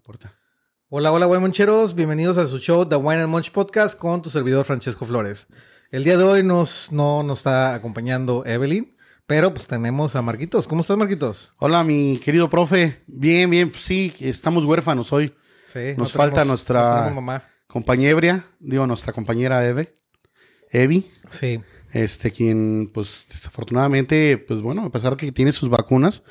[0.00, 0.34] la puerta.
[0.88, 1.94] Hola, hola, buen moncheros.
[1.94, 5.46] Bienvenidos a su show The Wine and Munch Podcast con tu servidor Francesco Flores.
[5.90, 8.88] El día de hoy nos, no nos está acompañando Evelyn,
[9.26, 10.66] pero pues tenemos a Marquitos.
[10.66, 11.52] ¿Cómo estás, Marquitos?
[11.58, 13.02] Hola, mi querido profe.
[13.08, 13.68] Bien, bien.
[13.68, 15.34] pues Sí, estamos huérfanos hoy.
[15.70, 15.94] Sí.
[15.98, 17.42] Nos falta nuestra- no.
[17.66, 19.96] Compañebria, digo, nuestra compañera Eve,
[20.72, 21.60] Evi, Sí.
[21.92, 26.22] este, quien, pues, desafortunadamente, pues bueno, a pesar de que tiene sus vacunas,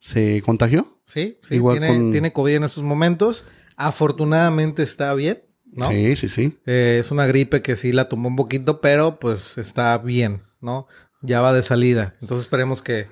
[0.00, 0.91] se contagió.
[1.06, 1.56] Sí, sí.
[1.56, 3.44] Igual tiene, con- tiene COVID en estos momentos.
[3.76, 5.42] Afortunadamente está bien,
[5.72, 5.86] ¿no?
[5.88, 6.58] Sí, sí, sí.
[6.66, 10.86] Eh, es una gripe que sí la tumbó un poquito, pero pues está bien, ¿no?
[11.20, 12.14] Ya va de salida.
[12.20, 13.06] Entonces esperemos que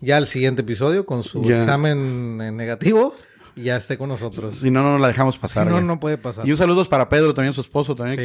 [0.00, 1.58] ya el siguiente episodio con su Ya.
[1.58, 3.14] examen eh, negativo
[3.56, 4.54] ya esté con nosotros.
[4.54, 5.66] Si no, no la dejamos Si pasar.
[5.66, 5.80] no, ya.
[5.80, 6.46] no puede pasar.
[6.46, 8.24] Y un saludo para Pedro, también su esposo, también, Sí,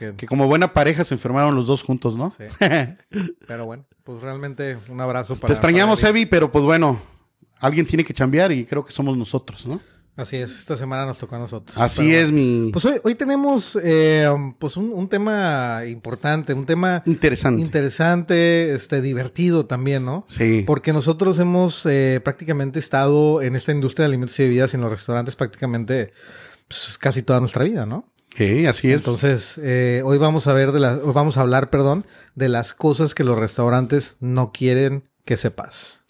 [0.00, 2.32] que, que- que como buena pareja se enfermaron los dos juntos, ¿no?
[2.32, 2.44] Sí.
[3.46, 5.46] Pero bueno, pues realmente un abrazo para...
[5.46, 6.10] Te extrañamos, para.
[6.10, 7.00] Evi, pero pues bueno,
[7.62, 9.80] alguien tiene que chambear y creo que somos nosotros, ¿no?
[10.14, 11.78] Así es, esta semana nos tocó a nosotros.
[11.78, 12.70] Así Pero es, mi...
[12.70, 14.28] Pues hoy, hoy tenemos eh,
[14.58, 17.62] pues un, un tema importante, un tema interesante.
[17.62, 20.26] interesante, este, divertido también, ¿no?
[20.28, 20.64] sí.
[20.66, 24.82] Porque nosotros hemos eh, prácticamente estado en esta industria de alimentos y bebidas y en
[24.82, 26.12] los restaurantes prácticamente
[26.68, 28.12] pues, casi toda nuestra vida, ¿no?
[28.36, 28.98] Sí, así es.
[28.98, 33.14] Entonces, eh, hoy vamos a ver de las, vamos a hablar, perdón, de las cosas
[33.14, 36.01] que los restaurantes no quieren que sepas.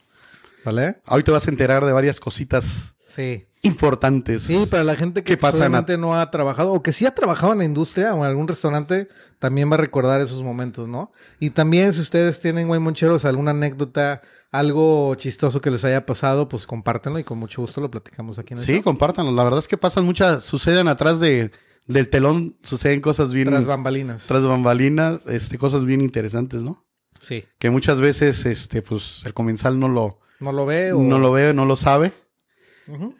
[0.64, 0.96] ¿Vale?
[1.08, 3.46] Hoy te vas a enterar de varias cositas Sí.
[3.62, 4.42] importantes.
[4.44, 7.14] Sí, para la gente que ¿Qué pasa, probablemente no ha trabajado o que sí ha
[7.14, 11.12] trabajado en la industria o en algún restaurante, también va a recordar esos momentos, ¿no?
[11.40, 16.48] Y también si ustedes tienen, güey, moncheros, alguna anécdota, algo chistoso que les haya pasado,
[16.48, 18.82] pues compártenlo y con mucho gusto lo platicamos aquí en el Sí, show.
[18.82, 19.32] compártanlo.
[19.32, 21.50] La verdad es que pasan muchas, suceden atrás de,
[21.86, 23.48] del telón, suceden cosas bien...
[23.48, 24.26] Tras bambalinas.
[24.26, 26.84] tras bambalinas, este, cosas bien interesantes, ¿no?
[27.20, 27.44] Sí.
[27.58, 31.00] Que muchas veces, este, pues, el comensal no lo, No lo ve o...
[31.00, 32.12] no lo ve, no lo sabe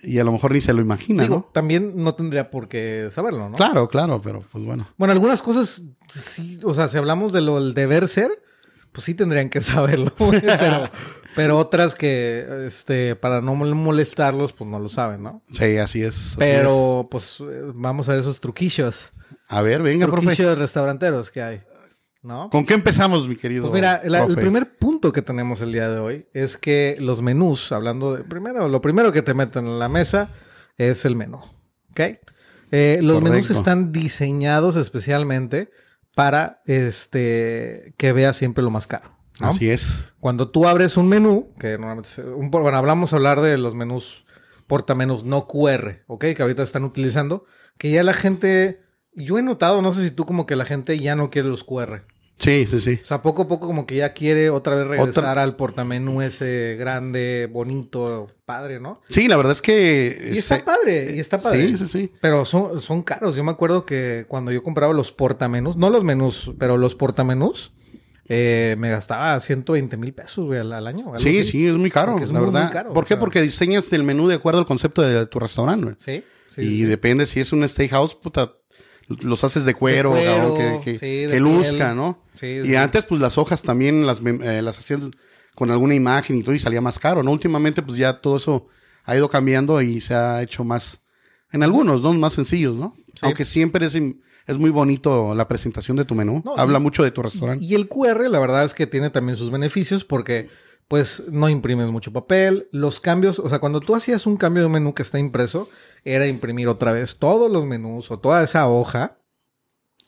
[0.02, 1.48] y a lo mejor ni se lo imagina, Digo, ¿no?
[1.52, 3.56] también no tendría por qué saberlo, ¿no?
[3.56, 4.88] Claro, claro, pero pues bueno.
[4.98, 5.82] Bueno, algunas cosas
[6.14, 8.30] sí, o sea, si hablamos de lo del deber ser,
[8.90, 10.90] pues sí tendrían que saberlo, pero,
[11.36, 15.42] pero otras que, este, para no mol- molestarlos, pues no lo saben, ¿no?
[15.52, 16.16] Sí, así es.
[16.16, 19.12] así Pero, pues, eh, vamos a ver esos truquillos.
[19.48, 20.22] A ver, venga, profe.
[20.26, 21.62] truquillos restauranteros que hay,
[22.22, 22.48] ¿no?
[22.50, 23.62] ¿Con qué empezamos, mi querido?
[23.68, 27.20] Pues mira, la- el primer punto que tenemos el día de hoy es que los
[27.22, 30.28] menús, hablando de primero, lo primero que te meten en la mesa
[30.76, 31.38] es el menú,
[31.90, 32.00] ¿ok?
[32.70, 35.70] Eh, los menús están diseñados especialmente
[36.14, 39.10] para este que veas siempre lo más caro.
[39.40, 39.48] ¿no?
[39.48, 40.04] Así es.
[40.20, 44.24] Cuando tú abres un menú, que normalmente, un, bueno, hablamos hablar de los menús
[44.66, 46.26] portamenús no QR, ¿ok?
[46.36, 47.44] Que ahorita están utilizando,
[47.78, 48.80] que ya la gente,
[49.14, 51.64] yo he notado, no sé si tú como que la gente ya no quiere los
[51.64, 52.04] QR.
[52.42, 52.98] Sí, sí, sí.
[53.00, 56.22] O sea, poco a poco como que ya quiere otra vez regresar Otra- al portamenú
[56.22, 59.00] ese grande, bonito, padre, ¿no?
[59.08, 60.30] Sí, la verdad es que...
[60.34, 61.68] Y está este, padre, y está padre.
[61.68, 62.12] Sí, sí, sí.
[62.20, 63.36] Pero son, son caros.
[63.36, 67.72] Yo me acuerdo que cuando yo compraba los portamenús, no los menús, pero los portamenús,
[68.28, 71.12] eh, me gastaba 120 mil pesos, güey, al, al año.
[71.18, 71.44] Sí, así.
[71.50, 72.72] sí, es muy caro, es la muy, muy verdad.
[72.72, 73.14] caro, ¿Por qué?
[73.14, 73.20] sea.
[73.20, 75.96] Porque diseñas el menú de acuerdo al concepto de tu restaurante, güey.
[75.98, 76.60] Sí, sí.
[76.62, 76.84] y sí.
[76.86, 78.52] depende si es un steakhouse, puta,
[79.08, 81.42] los haces de cuero, De cuero, cabrón, que, que- sí, de que piel.
[81.42, 82.22] luzca, ¿no?
[82.38, 85.10] Sí, y antes, pues las hojas también las, eh, las hacían
[85.54, 87.30] con alguna imagen y todo y salía más caro, ¿no?
[87.30, 88.66] Últimamente, pues ya todo eso
[89.04, 91.00] ha ido cambiando y se ha hecho más,
[91.52, 92.12] en algunos, ¿no?
[92.14, 92.94] Más sencillos, ¿no?
[93.20, 96.42] Aunque siempre es, es muy bonito la presentación de tu menú.
[96.44, 97.64] No, Habla y- mucho de tu restaurante.
[97.64, 100.48] Y el QR, la verdad es que tiene también sus beneficios porque,
[100.92, 102.68] pues, no imprimes mucho papel.
[102.70, 105.70] Los cambios, o sea, cuando tú hacías un cambio de un menú que está impreso,
[106.04, 109.16] era imprimir otra vez todos los menús o toda esa hoja.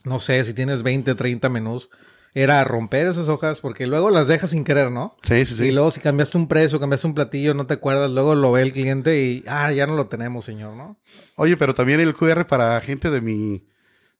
[0.04, 1.88] No sé, si tienes 20, 30 menús,
[2.34, 5.16] era romper esas hojas porque luego las dejas sin querer, ¿no?
[5.26, 5.64] Sí, sí, sí.
[5.68, 8.60] Y luego si cambiaste un precio, cambiaste un platillo, no te acuerdas, luego lo ve
[8.60, 11.00] el cliente y, ah, ya no lo tenemos, señor, ¿no?
[11.36, 13.66] Oye, pero también el QR para gente de mi,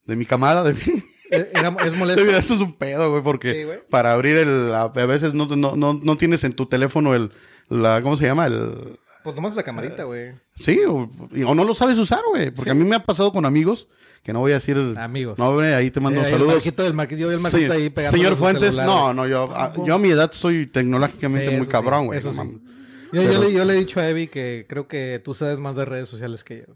[0.07, 0.81] de mi camada, de mi...
[1.31, 2.23] E- Era, es molesto.
[2.37, 3.79] Eso es un pedo, güey, porque Sí, güey.
[3.91, 4.75] para abrir el...
[4.75, 7.31] A veces no, no, no, no tienes en tu teléfono el...
[7.69, 8.47] La, ¿Cómo se llama?
[8.47, 8.99] El...
[9.23, 10.33] Pues tomas la camarita, güey.
[10.55, 11.09] Sí, o,
[11.47, 12.51] o no lo sabes usar, güey.
[12.51, 13.89] Porque a mí me ha pasado con amigos,
[14.23, 14.77] que no voy a decir...
[14.99, 15.39] Amigos.
[15.39, 16.55] No, güey, ahí te mando Eh, El saludos.
[16.57, 19.73] marquito del marquito, yo el Sí, ahí pegando Señor Fuentes, celular, no, no, yo a,
[19.83, 22.21] yo a mi edad soy tecnológicamente Sí, muy cabrón, güey.
[22.21, 25.77] Yo, yo le, yo le he dicho a Evi que creo que tú sabes más
[25.77, 26.75] de redes sociales que yo.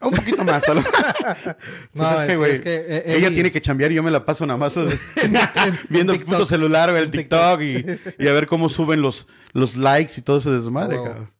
[0.00, 0.82] Un poquito más, solo.
[0.92, 1.56] Pues
[1.94, 4.24] No, es que, güey, es que, eh, ella tiene que chambear y yo me la
[4.24, 4.86] paso nada más eh,
[5.88, 7.84] viendo el puto celular, el TikTok y,
[8.18, 11.04] y a ver cómo suben los, los likes y todo ese desmadre, Wow.
[11.06, 11.32] cabrón.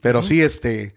[0.00, 0.94] Pero sí, este,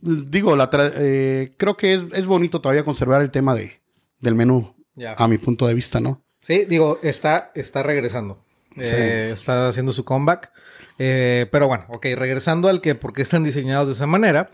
[0.00, 3.80] digo, la eh, creo que es, es bonito todavía conservar el tema de,
[4.18, 5.14] del menú, Ya.
[5.16, 6.24] a mi punto de vista, ¿no?
[6.40, 8.42] Sí, digo, está, está regresando.
[8.76, 10.50] Eh, está haciendo su comeback.
[10.98, 14.50] Eh, pero bueno, ok, regresando al que por qué están diseñados de esa manera,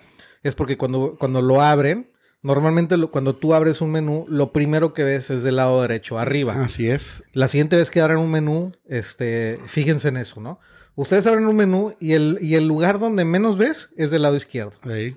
[0.46, 2.10] es porque cuando, cuando lo abren,
[2.42, 6.18] normalmente lo- cuando tú abres un menú, lo primero que ves es del lado derecho,
[6.18, 6.54] arriba.
[6.62, 7.24] Así es.
[7.32, 10.58] La siguiente vez que abran un menú, este, fíjense en eso, ¿no?
[10.94, 14.36] Ustedes abren un menú y el, y el lugar donde menos ves es del lado
[14.36, 14.72] izquierdo.
[14.82, 15.14] Ahí.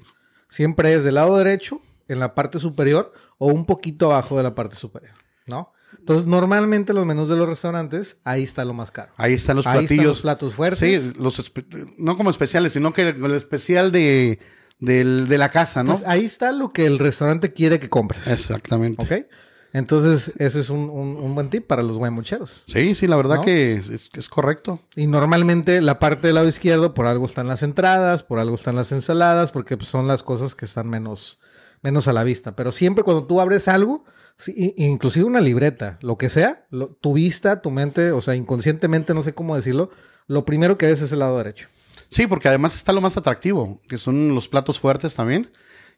[0.49, 4.55] Siempre es del lado derecho, en la parte superior o un poquito abajo de la
[4.55, 5.13] parte superior,
[5.45, 5.71] ¿no?
[5.99, 9.11] Entonces, normalmente los menús de los restaurantes, ahí está lo más caro.
[9.17, 10.05] Ahí están los Ahí están platillos.
[10.07, 10.79] los platos fuertes.
[11.03, 11.51] Sí, los
[11.97, 14.39] no como especiales, sino que el especial de,
[14.79, 15.91] del- de la casa, ¿no?
[15.91, 18.27] Entonces, ahí está lo que el restaurante quiere que compres.
[18.27, 19.03] Exactamente.
[19.03, 19.25] ¿Ok?
[19.71, 22.63] Entonces, ese es un, un- un buen tip para los guaymucheros.
[22.65, 23.41] Sí, sí, la verdad ¿No?
[23.43, 24.79] que es, es- correcto.
[24.95, 28.75] Y normalmente la parte del lado izquierdo, por algo están las entradas, por algo están
[28.75, 31.39] las ensaladas, porque pues, son las cosas que están menos,
[31.83, 32.55] menos a la vista.
[32.55, 34.05] Pero siempre cuando tú abres algo,
[34.37, 39.13] sí, inclusive una libreta, lo que sea, lo- tu vista, tu mente, o sea, inconscientemente,
[39.13, 39.91] no sé cómo decirlo,
[40.25, 41.67] lo primero que ves es el lado derecho.
[42.09, 45.49] Sí, porque además está lo más atractivo, que son los platos fuertes también.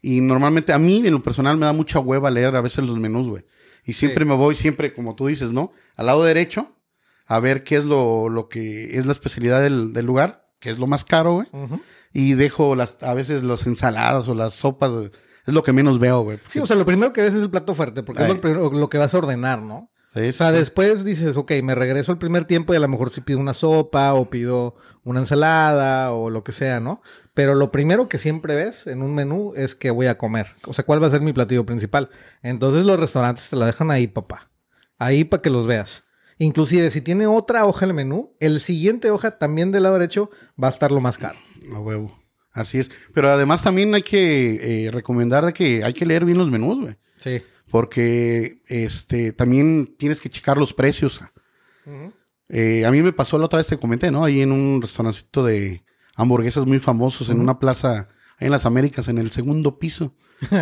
[0.02, 2.98] Y normalmente a mí, en lo personal, me da mucha hueva leer a veces los
[3.00, 3.46] menús, güey.
[3.86, 4.30] Y siempre Sí.
[4.30, 5.72] me voy, siempre, como tú dices, ¿no?
[5.96, 6.76] Al lado derecho,
[7.28, 10.80] a ver qué es lo, lo que es la especialidad del, del lugar, que es
[10.80, 11.48] lo más caro, güey.
[12.14, 14.92] Y dejo las, a veces las ensaladas o las sopas,
[15.48, 16.40] es lo que menos veo, güey.
[16.48, 18.70] Sí, o sea, lo primero que ves es el plato fuerte, porque es lo, primero-
[18.72, 19.91] lo que vas a ordenar, ¿no?
[20.14, 20.56] Sí, O sea, sí.
[20.58, 23.54] después dices, ok, me regreso al primer tiempo y a lo mejor sí pido una
[23.54, 27.02] sopa o pido una ensalada o lo que sea, ¿no?
[27.34, 30.48] Pero lo primero que siempre ves en un menú es que voy a comer.
[30.66, 32.10] O sea, ¿cuál va a ser mi platillo principal?
[32.44, 34.52] Entonces los restaurantes te la dejan ahí, papá.
[34.98, 36.04] Ahí para que los veas.
[36.38, 40.30] Inclusive, si tiene otra hoja el menú, el siguiente hoja también del lado derecho
[40.62, 41.40] va a estar lo más caro.
[41.74, 42.20] A huevo.
[42.52, 42.92] Así es.
[43.14, 46.82] Pero además también hay que eh, recomendar de que hay que leer bien los menús,
[46.82, 46.98] güey.
[47.18, 47.42] Sí.
[47.72, 51.22] Porque este, también tienes que checar los precios.
[52.50, 54.26] Eh, a mí me pasó la otra vez, te comenté, ¿no?
[54.26, 55.84] Ahí en un restaurancito de
[56.16, 58.10] hamburguesas muy famosos en una plaza
[58.40, 60.14] en las Américas, en el segundo piso.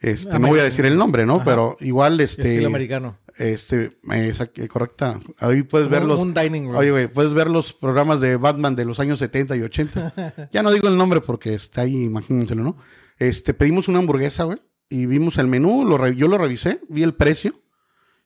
[0.00, 1.42] Este, no voy a decir el nombre, ¿no?
[1.42, 2.42] Pero igual, este.
[2.42, 3.18] Estilo americano.
[3.38, 5.18] Este, exact- correcta.
[5.38, 6.20] Ahí puedes ver los.
[6.20, 6.76] un dining room.
[6.76, 10.48] Oye, güey, puedes ver los programas de Batman de los años 70 y 80.
[10.52, 12.76] ya no digo el nombre porque está ahí, imagínatelo, ¿no?
[13.18, 14.58] Este, pedimos una hamburguesa, güey,
[14.88, 17.62] y vimos el menú, lo yo lo revisé, vi el precio,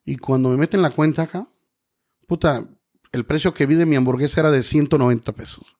[0.04, 1.48] y cuando me meten la cuenta acá,
[2.26, 2.68] puta,
[3.12, 5.76] el precio que vi de mi hamburguesa era de 190 pesos.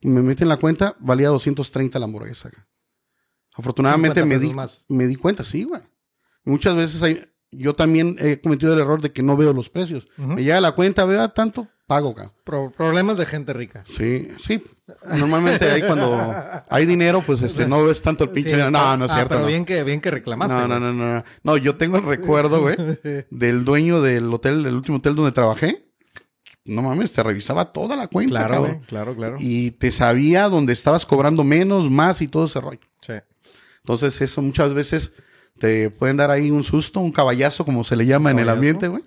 [0.00, 2.68] Y me meten la cuenta, valía 230 la hamburguesa acá.
[3.54, 4.84] Afortunadamente 50 me di, más.
[4.88, 5.82] me di cuenta, sí, güey.
[6.44, 10.06] Muchas veces hay, yo también he cometido el error de que no veo los precios.
[10.16, 10.34] Ujú.
[10.34, 12.30] Me llega la cuenta, vea tanto, pago acá.
[12.44, 13.82] Pro- problemas de gente rica.
[13.86, 14.62] Sí, sí.
[15.16, 16.20] Normalmente ahí cuando
[16.68, 18.50] hay dinero, pues este, no ves tanto el pinche.
[18.50, 19.30] Sí, no, no es ah, cierto.
[19.30, 19.46] Pero no.
[19.46, 20.54] bien que, bien que reclamaste.
[20.54, 21.24] No, no, no, no.
[21.42, 22.76] No, yo tengo el recuerdo, güey,
[23.30, 25.86] del dueño del hotel, del último hotel donde trabajé.
[26.64, 28.80] No mames, te revisaba toda la cuenta, Claro, cabrón.
[28.86, 29.36] claro, claro.
[29.40, 32.80] Y te sabía dónde estabas cobrando menos, más y todo ese rollo.
[33.00, 33.14] Sí.
[33.78, 35.12] Entonces, eso muchas veces
[35.58, 38.88] te pueden dar ahí un susto, un caballazo, como se le llama en el ambiente,
[38.88, 39.02] güey.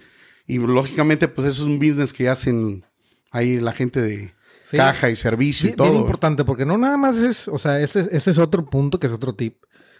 [0.48, 2.86] Y lógicamente, pues eso es un business que hacen
[3.32, 4.34] ahí la gente de
[4.64, 4.78] Sí.
[4.78, 5.90] caja y servicio y todo.
[5.90, 9.08] bien importante, porque no nada más es, o sea, ese, ese es otro punto que
[9.08, 9.58] es otro tip.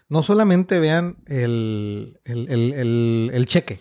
[0.08, 3.80] No solamente vean el, el, el- el- cheque,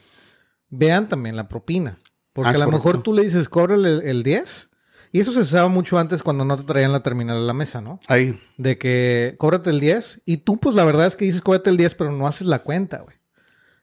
[0.68, 1.98] vean también la propina.
[2.32, 2.76] Porque Ah, a lo correcto.
[2.88, 4.70] mejor tú le dices, cóbrale el, el 10.
[5.12, 7.80] Y eso se usaba mucho antes cuando no te traían la terminal a la mesa,
[7.80, 7.98] ¿no?
[8.06, 8.38] Ahí.
[8.58, 11.76] De que cóbrate el 10 y tú pues la verdad es que dices cóbrate el
[11.76, 13.16] 10 pero no haces la cuenta, güey.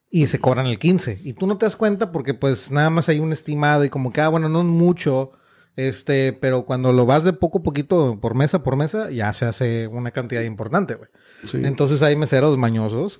[0.10, 3.10] Y se cobran el 15 y tú no te das cuenta porque pues nada más
[3.10, 5.32] hay un estimado y como que, ah, bueno, no es mucho,
[5.76, 9.46] este, pero cuando lo vas de poco a poquito por mesa por mesa ya se
[9.46, 11.10] hace una cantidad importante, güey.
[11.44, 11.60] Sí.
[11.62, 13.20] Entonces hay meseros mañosos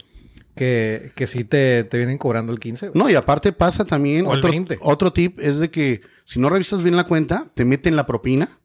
[0.56, 3.04] que, que sí te, te vienen cobrando el 15, güey.
[3.04, 4.80] No, y aparte pasa también, O el otro, 20.
[4.82, 8.60] otro tip es de que si no revisas bien la cuenta, te meten la propina,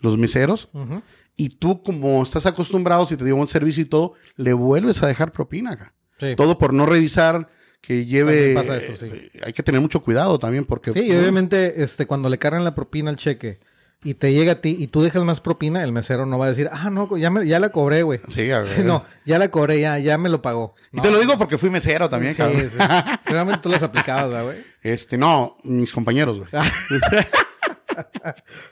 [0.00, 0.70] los meseros,
[1.36, 5.06] y tú como estás acostumbrado, si te dio un servicio y todo, le vuelves a
[5.06, 5.94] dejar propina acá.
[6.20, 6.36] Sí.
[6.36, 7.48] Todo por no revisar
[7.80, 8.54] que lleve...
[8.54, 9.06] Pasa eso, sí.
[9.10, 10.92] eh, Hay que tener mucho cuidado también porque...
[10.92, 13.58] Sí, y obviamente, este, cuando le cargan la propina al cheque
[14.02, 16.48] y te llega a ti y tú dejas más propina, el mesero no va a
[16.50, 18.20] decir, ah, no, ya, me- ya la cobré, güey.
[18.28, 18.84] Sí, a ver.
[18.84, 20.74] No, ya la cobré, ya, ya me lo pagó.
[20.92, 22.62] Y te lo digo porque fui mesero también, sí, cabrón.
[22.70, 22.76] sí.
[23.24, 24.56] Seguramente tú las aplicabas, ¿verdad, güey.
[24.82, 26.48] Este, no, mis compañeros, güey.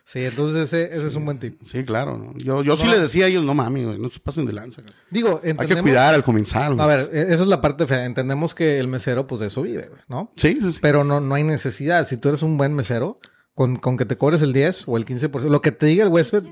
[0.04, 1.60] Sí, entonces ese, ese es un buen tip.
[1.64, 2.16] Sí, claro.
[2.16, 2.32] ¿no?
[2.36, 2.92] Yo, yo sí No.
[2.92, 4.82] les decía a ellos, no mames, güey, no se pasen de lanza.
[4.82, 4.94] güey.
[5.10, 6.72] Digo, Hay que cuidar al comenzar.
[6.74, 6.80] güey.
[6.80, 8.04] A ver, e- esa es la parte fea.
[8.04, 10.30] Entendemos que el mesero, pues, de eso vive, ¿no?
[10.36, 10.78] Sí, sí, sí.
[10.80, 12.06] Pero no, no hay necesidad.
[12.06, 13.20] Si tú eres un buen mesero,
[13.54, 16.10] con, con que te cobres el 10 o el 15%, lo que te diga el
[16.10, 16.44] huésped...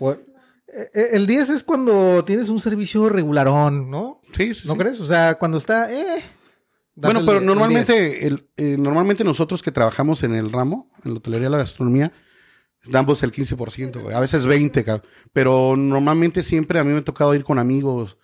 [0.00, 0.12] o-
[0.74, 4.22] eh, eh, el 10 es cuando tienes un servicio regularón, ¿no?
[4.34, 4.78] Sí, sí, ¿No sí.
[4.78, 5.00] crees?
[5.00, 5.92] O sea, cuando está...
[5.92, 6.22] Eh,
[6.94, 7.46] Bueno, pero die- el 10.
[7.46, 12.12] normalmente, el, eh, normalmente nosotros que trabajamos en el ramo, en la hotelería la gastronomía,
[12.84, 14.14] damos el 15%, güey.
[14.14, 15.06] A veces 20, cabrón.
[15.32, 18.18] Pero normalmente siempre a mí me ha tocado ir con amigos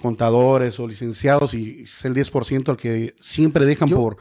[0.00, 4.16] contadores o licenciados y es el 10% al que siempre dejan Yo- por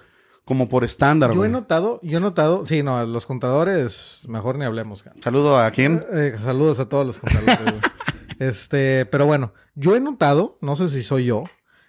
[0.45, 4.65] como por estándar, Yo he notado, yo he notado, sí, no, los contadores, mejor ni
[4.65, 5.05] hablemos.
[5.23, 6.03] Saludo a quién.
[6.11, 7.55] Eh, saludos a todos los contadores.
[8.39, 11.45] este, pero bueno, yo he notado, no sé si soy yo,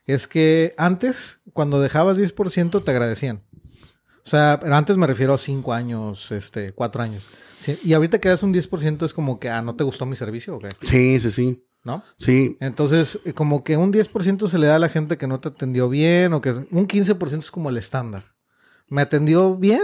[0.06, 3.42] es que antes, cuando dejabas 10%, te agradecían.
[4.24, 7.24] O sea, pero antes me refiero a 5 años, este, 4 años.
[7.56, 10.16] Sí, y ahorita que das un 10% es como que, ah, ¿no te gustó mi
[10.16, 10.68] servicio o qué?
[10.82, 11.64] Sí, sí, sí.
[11.84, 12.02] ¿No?
[12.16, 15.40] Sí, Entonces, eh, como que un 10% se le da a la gente que no
[15.40, 18.34] te atendió bien o que un 15% es como el estándar.
[18.88, 19.82] Me atendió bien.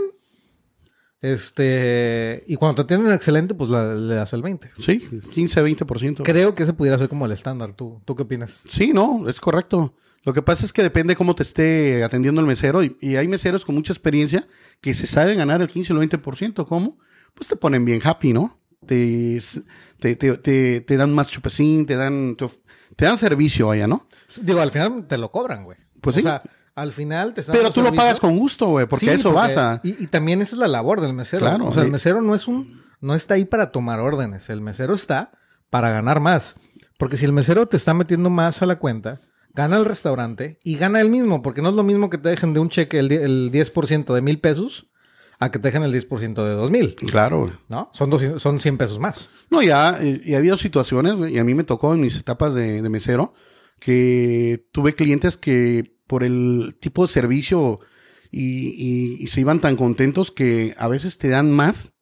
[1.21, 4.71] Este, y cuando te atienden excelente, pues la- le das el 20.
[4.79, 5.01] sí,
[5.33, 6.23] 15, 20%.
[6.23, 7.75] Creo que ese pudiera ser como el estándar.
[7.75, 8.63] ¿Tú, ¿tú qué opinas?
[8.69, 9.95] Sí, no, es correcto.
[10.23, 13.27] Lo que pasa es que depende cómo te esté atendiendo el mesero y, y hay
[13.29, 14.47] meseros con mucha experiencia
[14.81, 16.67] que se saben ganar el 15 o el 20%.
[16.67, 16.99] ¿Cómo?
[17.35, 18.59] Pues te ponen bien happy, ¿no?
[18.87, 19.41] Te,
[19.99, 22.37] te, te, te- dan más chupecín, te dan,
[22.97, 24.07] te, dan servicio allá, ¿no?
[24.43, 25.79] Digo, al final te lo cobran, güey.
[26.01, 26.23] Pues o sí.
[26.23, 26.43] sea,
[26.75, 29.55] al final te están Pero tú lo pagas con gusto, güey, porque Sí, eso porque-
[29.55, 29.81] vas a...
[29.85, 31.41] Y, y también esa es la labor del mesero.
[31.47, 32.83] Claro, O sea, el mesero no es un.
[33.01, 34.51] No está ahí para tomar órdenes.
[34.51, 35.31] El mesero está
[35.71, 36.57] para ganar más.
[36.99, 39.21] Porque si el mesero te está metiendo más a la cuenta,
[39.55, 41.43] gana el restaurante y gana el mismo.
[41.43, 44.21] Porque no es lo mismo que te dejen de un cheque el, el 10% de
[44.23, 44.87] mil pesos
[45.39, 46.95] a que te dejen el 10% de dos mil.
[46.97, 47.51] Claro.
[47.69, 47.89] ¿No?
[47.93, 49.31] Son, 200 son 100 pesos más.
[49.51, 52.83] No, ya, y ha habido situaciones, y a mí me tocó en mis etapas de,
[52.83, 53.33] de mesero,
[53.79, 57.81] que tuve clientes que por el tipo de servicio
[58.31, 61.93] y, y- y se iban tan contentos que a veces te dan más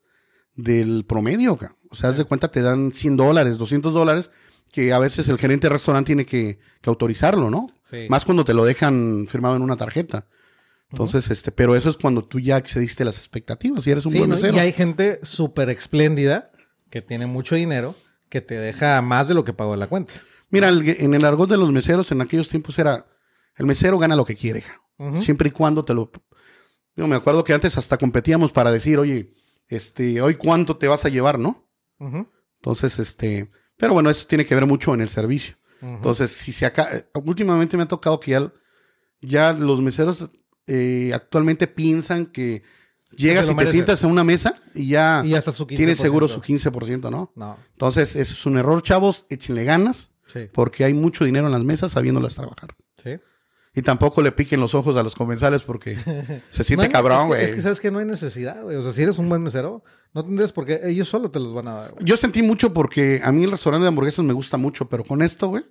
[0.55, 1.57] del promedio,
[1.91, 4.31] o sea, haz de cuenta te dan 100 dólares, 200 dólares,
[4.73, 7.69] que a veces el gerente de restaurante tiene que, que autorizarlo, ¿no?
[7.83, 8.07] Sí.
[8.09, 10.27] Más cuando te lo dejan firmado en una tarjeta.
[10.91, 14.19] Entonces, este, pero eso es cuando tú ya excediste las expectativas y eres un Sí,
[14.19, 14.37] buen ¿no?
[14.37, 14.57] mesero.
[14.57, 16.51] Y hay gente súper espléndida
[16.91, 17.95] que tiene mucho dinero
[18.31, 20.15] que te deja más de lo que pagó la cuenta.
[20.51, 23.07] Mira, el- en el argot de los meseros en aquellos tiempos era,
[23.57, 24.63] el mesero gana lo que quiere,
[25.17, 26.11] siempre y cuando te lo...
[26.97, 29.35] Yo me acuerdo que antes hasta competíamos para decir, oye,
[29.69, 31.69] este, hoy cuánto te vas a llevar, ¿no?
[32.61, 35.57] Entonces, este, pero bueno, eso tiene que ver mucho en el servicio.
[35.81, 36.89] Entonces, si se acá,
[37.25, 38.53] últimamente me ha tocado que ya,
[39.23, 40.29] ya los meseros
[40.67, 42.63] eh, actualmente piensan que
[43.17, 45.77] llegas y te sientas en una mesa y ya, Y hasta su 15%.
[45.77, 47.33] tienes seguro su 15%, ¿no?
[47.37, 51.53] No, Entonces, eso es un error, chavos, échenle ganas, sí, porque hay mucho dinero en
[51.53, 52.75] las mesas sabiéndolas trabajar.
[53.03, 53.17] sí.
[53.75, 55.97] Y tampoco le piquen los ojos a los comensales porque
[56.51, 57.45] se siente No hay- cabrón, es que- güey.
[57.45, 58.75] Es que sabes que no hay necesidad, güey.
[58.77, 59.85] O sea, si eres un buen mesero,
[60.15, 60.81] no tendrías por qué.
[60.85, 62.05] Ellos solo te los van a dar, güey.
[62.05, 65.23] Yo sentí mucho porque a mí el restaurante de hamburguesas me gusta mucho, pero con
[65.23, 65.65] esto, güey,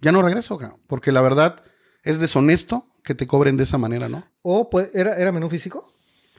[0.00, 1.62] ya no regreso, cabrón, porque la verdad
[2.02, 4.24] es deshonesto que te cobren de esa manera, ¿no?
[4.42, 5.94] O pues, ¿era, ¿era menú físico?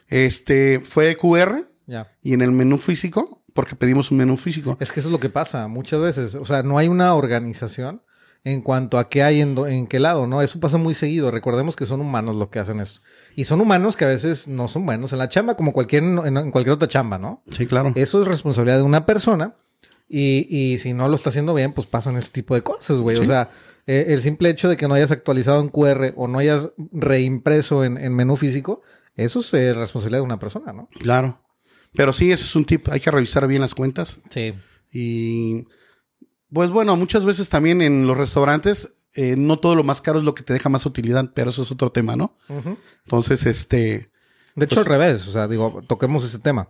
[0.07, 2.11] Este fue QR Ya.
[2.21, 4.77] y en el menú físico, porque pedimos un menú físico.
[4.79, 6.35] Es que eso es lo que pasa muchas veces.
[6.35, 8.01] O sea, no hay una organización
[8.45, 10.41] en cuanto a qué hay en, do- en qué lado, ¿no?
[10.41, 11.31] Eso pasa muy seguido.
[11.31, 13.01] Recordemos que son humanos los que hacen esto.
[13.35, 16.37] Y son humanos que a veces no son buenos en la chamba, como cualquier, en,
[16.37, 17.41] en cualquier otra chamba, ¿no?
[17.55, 17.93] Sí, claro.
[17.95, 19.55] Eso es responsabilidad de una persona.
[20.09, 23.17] Y, y si no lo está haciendo bien, pues pasan ese tipo de cosas, güey.
[23.17, 23.49] O sea,
[23.87, 27.83] eh, el simple hecho de que no hayas actualizado en QR o no hayas reimpreso
[27.85, 28.81] en, en menú físico,
[29.15, 30.89] eso es eh, responsabilidad de una persona, ¿no?
[30.99, 31.39] Claro.
[31.95, 32.89] Pero sí, ese es un tip.
[32.89, 34.19] Hay que revisar bien las cuentas.
[34.29, 34.53] Sí.
[34.91, 35.65] Y
[36.53, 40.25] pues bueno, muchas veces también en los restaurantes, eh, no todo lo más caro es
[40.25, 42.35] lo que te deja más utilidad, pero eso es otro tema, ¿no?
[43.05, 44.09] Entonces, este,
[44.55, 45.27] De hecho, Pues- al revés.
[45.27, 46.67] O sea, digo, toquemos ese tema.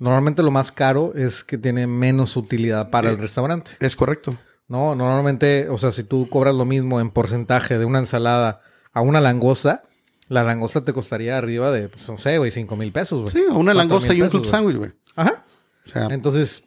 [0.00, 3.72] Normalmente lo más caro es que tiene menos utilidad para el restaurante.
[3.78, 4.36] es correcto.
[4.66, 9.00] No, normalmente, o sea, si tú cobras lo mismo en porcentaje de una ensalada a
[9.00, 9.84] una langosta,
[10.28, 13.32] la langosta te costaría arriba de, pues, no sé, güey, cinco mil pesos, güey.
[13.32, 14.92] Sí, una langosta y un club sándwich, güey.
[15.16, 15.44] Ajá.
[15.86, 16.64] O sea, Entonces,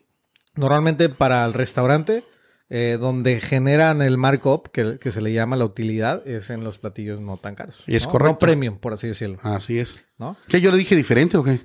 [0.56, 2.24] normalmente para el restaurante,
[2.76, 6.80] eh, donde generan el markup, que, que se le llama la utilidad, es en los
[6.80, 7.84] platillos no tan caros.
[7.86, 8.12] Y es ¿no?
[8.12, 8.34] correcto.
[8.34, 9.38] No premium, por así decirlo.
[9.44, 10.00] así es.
[10.18, 10.38] ¿No?
[10.48, 11.62] ¿Qué yo le dije diferente o qué?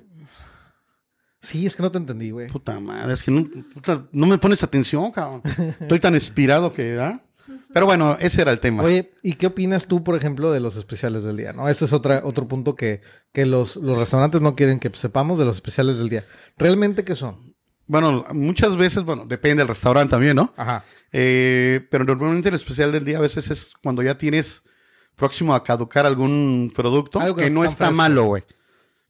[1.41, 2.47] Sí, es que no te entendí, güey.
[2.49, 5.41] Puta madre, es que no, puta, no me pones atención, cabrón.
[5.79, 7.19] Estoy tan inspirado que, ¿ah?
[7.73, 8.83] Pero bueno, ese era el tema.
[8.83, 11.53] Oye, ¿y qué opinas tú, por ejemplo, de los especiales del día?
[11.53, 11.69] ¿No?
[11.69, 13.01] Este es otra, otro punto que,
[13.31, 16.23] que los, los restaurantes no quieren que sepamos de los especiales del día.
[16.55, 17.48] ¿Realmente qué son?
[17.89, 20.53] Bueno, muchas veces, bueno, depende del restaurante también, ¿no?
[20.55, 20.83] Ajá.
[21.11, 24.63] Eh, pero normalmente el especial del día a veces es cuando ya tienes
[25.15, 27.95] próximo a caducar algún producto Algo que que no no está fresco.
[27.97, 28.43] malo, güey.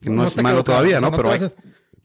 [0.00, 1.10] Que no, es te malo todavía, ¿no?
[1.12, 1.52] Pero, hay, a-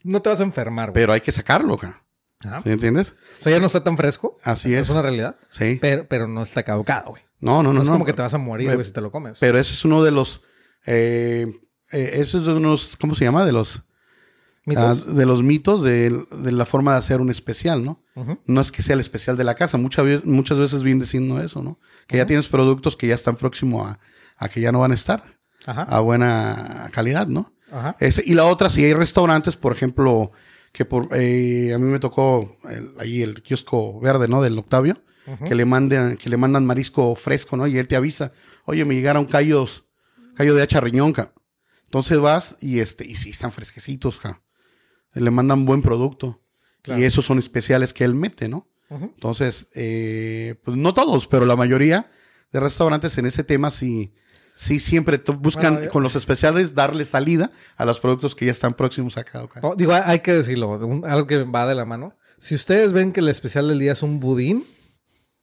[0.03, 1.01] no te vas a enfermar, güey.
[1.01, 1.79] pero hay que sacarlo.
[1.82, 2.62] Ajá.
[2.62, 3.15] ¿Sí entiendes?
[3.39, 4.38] O sea, ya no está tan fresco.
[4.44, 4.84] Así es.
[4.84, 5.38] Es una realidad.
[5.50, 5.77] Sí.
[5.82, 7.24] Pero, pero no está caducado, güey.
[7.39, 7.82] No, no, No, no.
[7.82, 7.94] es no.
[7.94, 9.38] como que te vas a morir, güey, si te lo comes.
[9.39, 10.41] Pero ese es uno de los.
[10.86, 11.48] Eh,
[11.91, 12.98] eh, ese es de unos.
[13.00, 13.46] ¿Cómo se llama?
[13.46, 13.82] De los.
[14.66, 15.06] Mitos.
[15.08, 16.10] ah, de los mitos de,
[16.42, 18.02] de la forma de hacer un especial, ¿no?
[18.46, 19.78] No es que sea el especial de la casa.
[19.78, 21.80] Muchas veces, muchas veces viene diciendo eso, ¿no?
[22.08, 24.00] Que ya tienes productos que ya están próximos a,
[24.38, 25.24] a que ya no van a estar
[25.68, 25.84] Ajá.
[25.84, 27.54] a buena calidad, ¿no?
[27.72, 27.96] Ajá.
[28.00, 30.32] Ese- y la otra, si hay restaurantes, por ejemplo,
[30.72, 34.42] que por eh, a mí me tocó el- ahí el kiosco verde, ¿no?
[34.42, 34.98] Del Octavio,
[35.48, 37.66] que le mandan, que le mandan marisco fresco, ¿no?
[37.68, 38.32] Y él te avisa,
[38.66, 39.86] oye, me llegaron callos,
[40.36, 41.34] callo de hacha riñón, ca".
[41.84, 44.42] Entonces vas y este, y sí están fresquecitos, ca.
[45.16, 46.42] Le mandan buen producto.
[46.82, 47.02] Claro.
[47.02, 48.68] Y esos son especiales que él mete, ¿no?
[48.90, 52.10] Entonces, eh, pues no todos, pero la mayoría
[52.54, 54.14] de restaurantes en ese tema sí,
[54.56, 58.52] sí siempre buscan Bueno, eh, con los especiales darle salida a los productos que ya
[58.52, 59.50] están próximos a cada.
[59.64, 62.16] Oh, digo, hay- que decirlo, un- algo que va de la mano.
[62.38, 64.66] Si ustedes ven que el especial del día es un budín,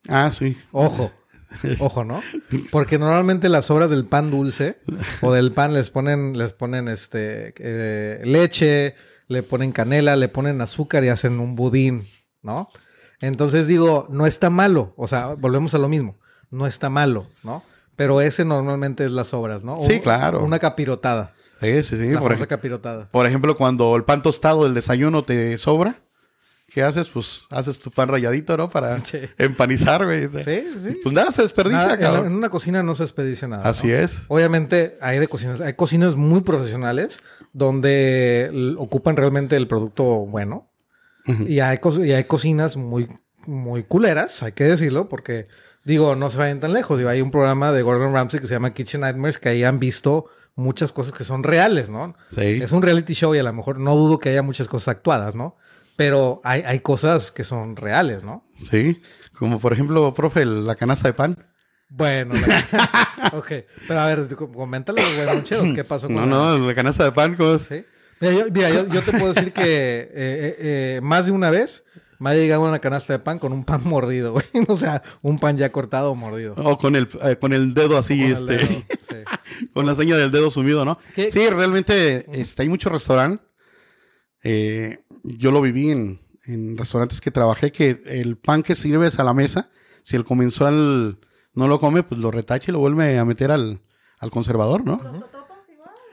[0.09, 0.57] Ah, sí.
[0.71, 1.11] ojo.
[1.81, 2.23] Ojo, ¿no?
[2.71, 4.79] Porque normalmente las sobras del pan dulce
[5.21, 8.95] o del pan les ponen, les ponen este eh, leche,
[9.29, 12.07] le ponen canela, le ponen azúcar y hacen un budín,
[12.43, 12.69] ¿no?
[13.21, 14.95] Entonces digo, no está malo.
[14.97, 16.19] O sea, volvemos a lo mismo.
[16.51, 17.63] No está malo, ¿no?
[17.97, 19.79] Pero ese normalmente es las sobras, ¿no?
[19.81, 20.43] Sí, claro.
[20.45, 21.35] Una capirotada.
[21.61, 22.09] Sí, sí, sí.
[22.09, 23.09] la Por, famosa ej- capirotada.
[23.11, 26.02] por ejemplo, cuando el pan tostado del desayuno te sobra,
[26.75, 27.09] ¿qué haces?
[27.09, 28.69] Pues haces tu pan rayadito, ¿no?
[28.71, 29.19] Para Sí.
[29.39, 30.23] empanizar, güey.
[30.45, 31.01] Sí, sí.
[31.03, 32.27] Pues nada, se desperdicia, Nada, cabrón.
[32.27, 33.69] en una cocina no se desperdicia nada.
[33.69, 33.95] Así ¿no?
[33.95, 34.21] es.
[34.29, 37.21] Obviamente hay de cocinas, hay cocinas muy profesionales
[37.53, 40.69] donde ocupan realmente el producto bueno.
[41.47, 43.09] Y hay, y hay cocinas muy,
[43.47, 45.47] muy culeras, hay que decirlo, porque
[45.85, 46.99] digo, no se vayan tan lejos.
[46.99, 49.79] Digo, hay un programa de Gordon Ramsay que se llama Kitchen Nightmares que ahí han
[49.79, 50.27] visto
[50.57, 52.15] muchas cosas que son reales, ¿no?
[52.35, 52.59] Sí.
[52.61, 55.37] Es un reality show y a lo mejor no dudo que haya muchas cosas actuadas,
[55.37, 55.57] ¿no?
[55.97, 58.45] Pero hay, hay cosas que son reales, ¿no?
[58.71, 59.01] Sí.
[59.39, 61.47] Como por ejemplo, profe, la canasta de pan.
[61.91, 63.53] Bueno, la- ok.
[63.87, 66.27] Pero a ver, com- coméntale, güey, Moncheros, ¿qué pasó con No,
[66.59, 67.63] no, la canasta de pan, ¿cómo es?
[67.63, 67.85] ¿Sí?
[68.21, 71.51] Mira, yo, mira, yo- yo te puedo decir que eh, eh, eh, más de una
[71.51, 71.85] vez
[72.19, 74.47] me ha llegado una canasta de pan con un pan mordido, güey.
[74.69, 76.55] O sea, un pan ya cortado o mordido.
[76.57, 77.09] O con el,
[77.41, 78.57] con el dedo así, Con este.
[78.57, 78.67] dedo,
[79.09, 79.69] sí.
[79.75, 80.99] con la seña del dedo sumido, ¿no?
[81.15, 81.31] ¿Qué?
[81.31, 83.43] Sí, realmente este, hay mucho restaurante.
[84.45, 89.25] Eh, yo lo viví en, en restaurantes que trabajé, que el pan que sirves a
[89.25, 89.71] la mesa,
[90.03, 91.19] si el comensal
[91.55, 93.81] no lo come, pues lo retacha y lo vuelve a meter al,
[94.21, 95.01] al conservador, ¿no?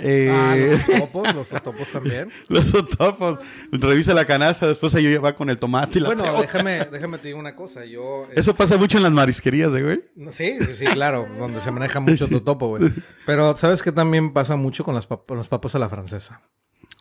[0.01, 2.29] Eh, Ah, los totopos, los totopos también.
[2.47, 3.39] los totopos.
[3.71, 6.41] Revisa la canasta, después ahí va con el tomate y la Bueno, cebolla.
[6.43, 7.83] déjame, déjame te digo una cosa.
[7.83, 8.23] Yo.
[8.29, 9.99] eh, Eso pasa mucho en las marisquerías, ¿eh, güey.
[10.15, 12.93] no, Sí, sí, sí, claro, donde se maneja mucho totopo, güey.
[13.25, 16.39] Pero ¿sabes qué también pasa mucho con las, pap- con las papas a la francesa?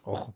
[0.09, 0.35] Ojo.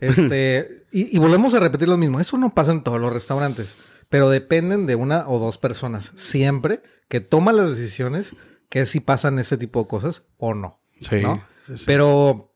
[0.00, 2.20] Este, y, y volvemos a repetir lo mismo.
[2.20, 3.76] Eso no pasa en todos los restaurantes,
[4.08, 8.34] pero dependen de una o dos personas siempre que toman las decisiones
[8.68, 10.80] que si pasan ese tipo de cosas o no.
[11.00, 11.20] Sí.
[11.22, 11.44] ¿no?
[11.66, 11.84] sí, sí.
[11.86, 12.50] Pero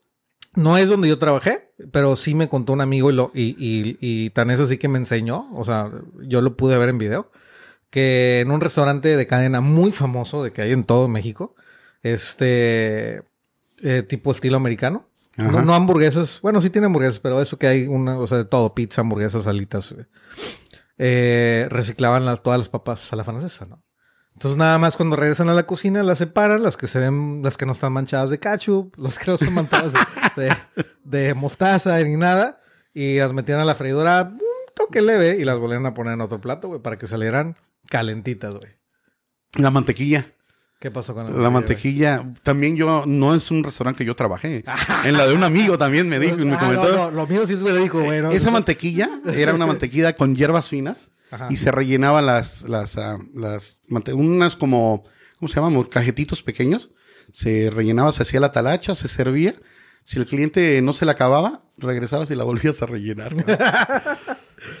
[0.55, 3.97] no es donde yo trabajé, pero sí me contó un amigo y, lo, y, y,
[3.99, 7.31] y tan es así que me enseñó, o sea, yo lo pude ver en video,
[7.89, 11.55] que en un restaurante de cadena muy famoso, de que hay en todo México,
[12.01, 13.23] este,
[13.81, 18.17] eh, tipo estilo americano, no, hamburguesas, bueno, sí tiene hamburguesas, pero eso que hay una,
[18.17, 20.05] o sea, de todo, pizza, hamburguesas, alitas, eh,
[20.97, 23.83] eh, reciclaban las, todas las papas a la francesa, ¿no?
[24.33, 27.55] Entonces nada más cuando regresan a la cocina las separan, las que se ven, las
[27.57, 29.93] que no están manchadas de ketchup, las que no están manchadas
[30.35, 30.55] de, de-
[31.03, 32.61] de mostaza ni nada,
[32.93, 34.39] y las metían a la freidora un
[34.75, 37.55] toque leve y las volvían a poner en otro plato, güey, para que salieran
[37.89, 38.73] calentitas, güey.
[39.57, 40.33] La mantequilla.
[40.85, 44.63] ¿Qué pasó con La mantequilla, también yo, no es un restaurante que yo trabajé.
[45.03, 46.83] En la de un amigo también me dijo y me Ah, comentó.
[46.95, 48.21] no, no, lo mío sí es verídico, güey.
[48.21, 48.29] ¿no?
[48.29, 51.47] Esa mantequilla era una mantequilla con hierbas finas Ajá.
[51.49, 53.79] y se rellenaba las, las, ah, las,
[54.13, 55.03] unas como,
[55.39, 55.81] ¿cómo se llaman?
[55.85, 56.91] Cajeticos pequeños.
[57.31, 59.55] Se rellenaba, se hacía la talacha, se servía.
[60.03, 63.33] Si el cliente no se la acababa, regresabas y la volvías a rellenar.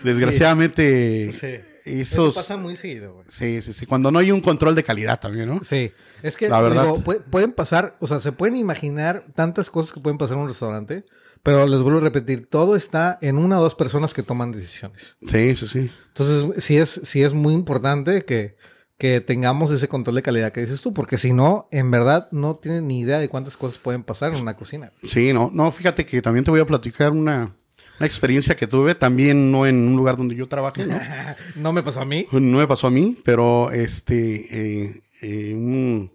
[0.03, 1.74] Desgraciadamente, Sí.
[1.85, 2.35] Esos...
[2.35, 3.25] pasa muy seguido, güey.
[3.29, 3.85] Sí, sí, sí.
[3.85, 5.63] Cuando no hay un control de calidad también, ¿no?
[5.63, 5.91] Sí,
[6.23, 6.83] es que La verdad.
[6.83, 10.49] digo, pueden pasar, o sea, se pueden imaginar tantas cosas que pueden pasar en un
[10.49, 11.05] restaurante,
[11.43, 15.15] pero les vuelvo a repetir, todo está en una o dos personas que toman decisiones.
[15.27, 15.91] Sí, sí, sí.
[16.07, 18.55] Entonces, sí es, sí es muy importante que,
[18.97, 22.55] que tengamos ese control de calidad que dices tú, porque si no, en verdad no
[22.55, 24.91] tienen ni idea de cuántas cosas pueden pasar en una cocina.
[25.03, 27.55] Sí, no, no, fíjate que también te voy a platicar una,
[27.99, 30.99] una experiencia que tuve, también no en un lugar donde yo trabajé, ¿no?
[31.55, 32.27] No me pasó a mí.
[32.31, 34.47] No me pasó a mí, pero este,
[34.85, 36.11] eh, eh, un-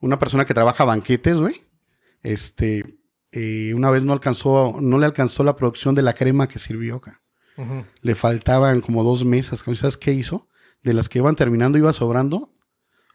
[0.00, 1.62] una persona que trabaja banquetes, güey,
[2.22, 2.84] este,
[3.32, 6.96] eh, una vez no alcanzó, no le alcanzó la producción de la crema que sirvió
[6.96, 7.20] acá.
[8.00, 9.60] Le faltaban como dos mesas.
[9.76, 10.48] ¿Sabes qué hizo?
[10.82, 12.50] De las que iban terminando, iba sobrando,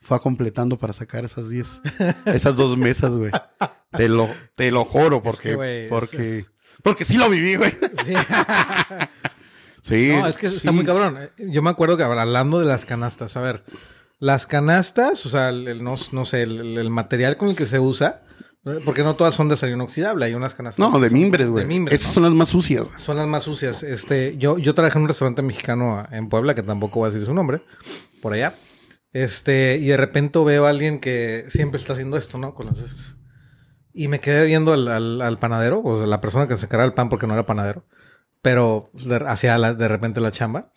[0.02, 1.82] fue completando para sacar esas 10,
[2.26, 3.32] esas dos mesas, güey.
[3.92, 6.52] Te lo, te lo juro, porque, que, güey, es- porque, es-
[6.88, 7.72] porque sí lo viví, güey.
[8.06, 8.14] Sí.
[9.82, 10.10] Sí.
[10.12, 10.76] No, es que está sí.
[10.76, 11.18] muy cabrón.
[11.38, 13.64] Yo me acuerdo que hablando de las canastas, a ver,
[14.20, 17.66] las canastas, o sea, el, el- no, no sé, el, el material con el que
[17.66, 18.22] se usa,
[18.84, 20.92] porque no todas son de acero inoxidable, hay unas canastas.
[20.92, 21.66] No, de mimbres, güey.
[21.90, 22.14] Esas ¿no?
[22.16, 22.86] son las más sucias.
[22.98, 23.82] Son las más sucias.
[23.82, 27.26] Este, yo, yo trabajé en un restaurante mexicano en Puebla, que tampoco voy a decir
[27.26, 27.62] su nombre,
[28.22, 28.56] por allá.
[29.14, 32.54] Este, y de repente veo a alguien que siempre está haciendo esto, ¿no?
[32.54, 33.16] Con las...
[33.98, 36.86] Y me quedé viendo al, al- al panadero, o sea, la persona que se cargaba
[36.88, 37.84] el pan porque no era panadero,
[38.42, 40.72] pero pues, hacía la- de repente la chamba.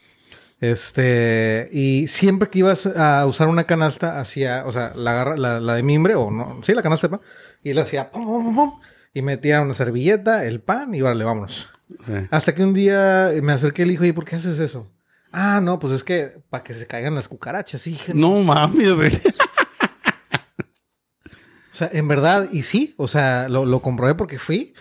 [0.61, 5.75] Este, y siempre que ibas a usar una canasta, hacía, o sea, la, la, la
[5.75, 7.21] de mimbre, o no, sí, la canasta de pan,
[7.63, 8.81] y le hacía pum, pum, pum, pum,
[9.15, 11.69] y metía una servilleta, el pan, y vale, vámonos.
[12.07, 12.13] Sí.
[12.31, 14.87] Hasta que un día me acerqué y le dije, ¿y por qué haces eso?
[15.33, 19.11] Ah, no, pues es que para que se caigan las cucarachas, dije, No mames, güey.
[21.81, 24.75] Sea, en verdad, y sí, o sea, lo, lo comprobé porque fui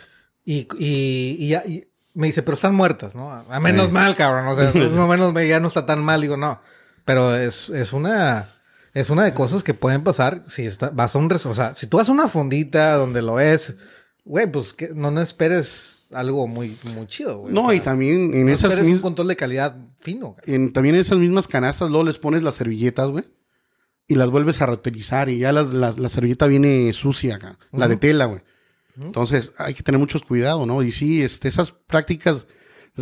[0.46, 3.32] y, y, y ya- y me dice, pero están muertas, ¿no?
[3.32, 3.92] A menos Sí.
[3.92, 6.62] mal, cabrón, o sea, más o menos me- ya no está tan mal, digo, no.
[7.06, 8.56] Pero es, es una,
[8.94, 11.88] es una de cosas que pueden pasar si está, vas a un, o sea, si
[11.88, 13.76] tú vas a una fondita donde lo ves,
[14.26, 17.54] güey, pues que no, no esperes algo muy, muy chido, güey.
[17.54, 20.56] No, O sea, y también en no esas esperes un control de calidad fino, cabrón.
[20.56, 23.24] en, también en esas mismas canastas luego les pones las servilletas, güey.
[24.10, 27.58] Y las vuelves a reutilizar y ya las- las- la servilleta viene sucia acá.
[27.72, 28.42] La de tela, güey.
[29.02, 30.82] Entonces hay que tener muchos cuidado, ¿no?
[30.84, 32.48] Y sí, este, esas prácticas,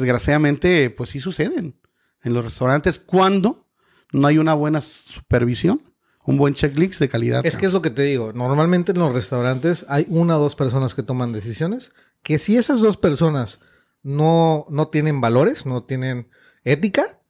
[0.01, 1.79] desgraciadamente, pues sí suceden
[2.23, 3.67] en los restaurantes cuando
[4.11, 5.81] no hay una buena supervisión,
[6.23, 7.45] un buen checklist de calidad.
[7.45, 8.31] Es que es lo que te digo.
[8.33, 11.91] Normalmente en los restaurantes hay una o dos personas que toman decisiones.
[12.23, 13.59] Que si esas dos personas
[14.03, 16.29] no, no tienen valores, no tienen
[16.63, 17.21] ética,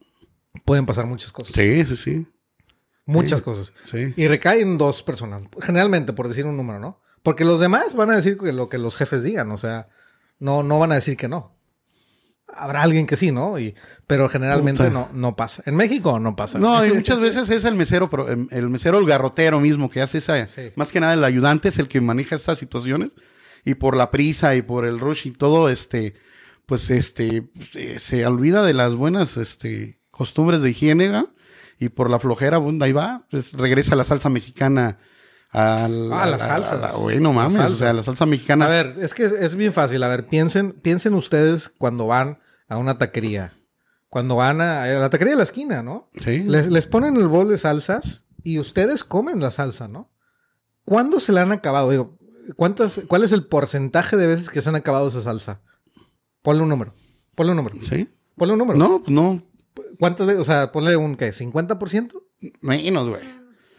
[0.66, 1.54] pueden pasar muchas cosas.
[1.56, 2.28] Sí, sí, sí.
[3.08, 3.44] Muchas Sí.
[3.46, 3.74] cosas.
[3.86, 4.14] sí.
[4.16, 5.42] Y recaen dos personas.
[5.62, 7.02] Generalmente, por decir un número, ¿no?
[7.24, 9.52] Porque los demás van a decir que lo que los jefes digan.
[9.52, 9.88] O sea,
[10.40, 11.56] no, no van a decir que no.
[12.54, 13.60] Habrá alguien que sí, ¿no?
[13.60, 13.76] Y,
[14.08, 14.94] pero generalmente Puta.
[14.94, 15.64] no, no pasa.
[15.66, 16.60] En México no pasa.
[16.60, 20.02] No, y muchas veces es el mesero, pero em, el mesero, el garrotero mismo que
[20.02, 20.72] hace esa, Sí.
[20.76, 23.16] más que nada el ayudante es el que maneja estas situaciones
[23.66, 26.14] y por la prisa y por el rush y todo, este,
[26.66, 31.12] pues este, se, se olvida de las buenas, este, costumbres de higiene.
[31.80, 34.98] Y por la flojera, bueno, ahí va, pues regresa la salsa mexicana
[35.52, 37.00] al, Ah, las a- a- salsas.
[37.00, 38.66] bueno, Las mames, o sea, la salsa mexicana.
[38.66, 40.02] A ver, es que es, es bien fácil.
[40.04, 43.54] A ver, piensen, piensen ustedes cuando van a una taquería.
[44.10, 46.10] Cuando van a, a la taquería de la esquina, ¿no?
[46.24, 46.40] sí.
[46.44, 50.12] Les, les ponen el bol de salsas y ustedes comen la salsa, ¿no?
[50.86, 51.90] ¿Cuándo se la han acabado?
[51.92, 52.18] Digo,
[52.56, 55.62] ¿cuántas, ¿cuál es el porcentaje de veces que se han acabado esa salsa?
[56.42, 56.94] Ponle un número.
[57.36, 57.76] Ponle un número.
[57.82, 58.08] Sí.
[58.38, 58.80] Ponle un número.
[58.80, 59.44] No, pues no,
[60.00, 60.42] ¿Cuántas veces?
[60.42, 61.32] O sea, ponle un, ¿qué?
[61.32, 62.12] ¿50%?
[62.62, 63.22] menos, güey.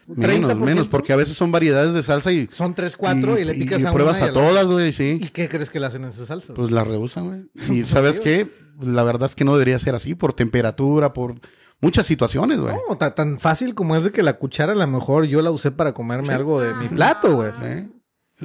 [0.06, 0.56] Menos, 30%?
[0.56, 3.84] menos, porque a veces son variedades de salsa y, Son 3, 4 y, le picas
[3.84, 5.18] a pruebas una y a todas, güey, sí.
[5.20, 6.56] ¿Y qué crees que le hacen a esas salsas?
[6.56, 7.50] Pues la rehusan, güey.
[7.78, 11.34] Y sabes qué, la verdad es que no debería ser así, por temperatura, por
[11.80, 12.74] muchas situaciones, güey.
[12.88, 15.50] No, ta- tan fácil como es de que la cuchara a lo mejor yo la
[15.50, 17.50] usé para comerme algo de mi plato, güey.
[17.52, 17.92] ¿Sí?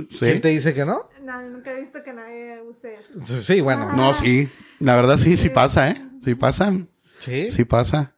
[0.09, 0.17] Sí.
[0.19, 1.01] ¿Quién te dice que no?
[1.23, 3.25] No, nunca he visto que nadie use eso.
[3.25, 3.93] Sí, Sí, bueno.
[3.95, 4.49] No, sí.
[4.79, 6.01] La verdad sí, sí pasa, ¿eh?
[6.23, 6.73] Sí pasa.
[7.23, 7.49] Sí.
[7.49, 8.15] Sí pasa.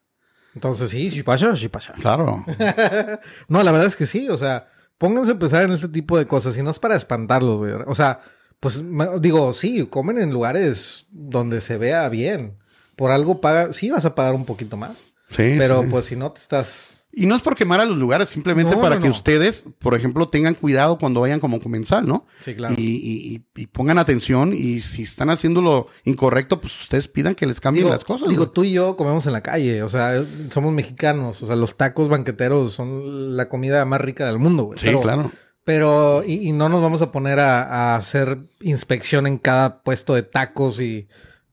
[0.53, 1.93] Entonces sí, sí pasa, sí pasa.
[1.93, 2.45] Claro.
[3.47, 6.25] No, la verdad es que sí, o sea, pónganse a pensar en este tipo de
[6.25, 7.73] cosas y no es para espantarlos, güey.
[7.85, 8.21] O sea,
[8.59, 8.81] pues
[9.19, 12.57] digo, sí, comen en lugares donde se vea bien.
[12.95, 15.07] Por algo paga, sí vas a pagar un poquito más.
[15.29, 15.55] Sí.
[15.57, 15.87] pero sí.
[15.89, 16.94] pues si no te estás...
[17.17, 19.13] Y no es por quemar a los lugares, simplemente No, para no, que no.
[19.13, 22.27] ustedes, por ejemplo, tengan cuidado cuando vayan como comensal, ¿no?
[22.43, 22.75] Sí, claro.
[22.77, 27.45] Y, y- y- pongan atención y si están haciendo lo incorrecto, pues ustedes pidan que
[27.45, 28.27] les cambien Digo, las cosas.
[28.27, 28.53] digo, güey.
[28.53, 32.09] tú y yo comemos en la calle, o sea, somos mexicanos, o sea, los tacos
[32.09, 34.77] banqueteros son la comida más rica del mundo, güey.
[34.79, 35.31] Sí, Pero- claro.
[35.63, 40.13] Pero, y, y no nos vamos a poner a, a hacer inspección en cada puesto
[40.13, 41.07] de tacos y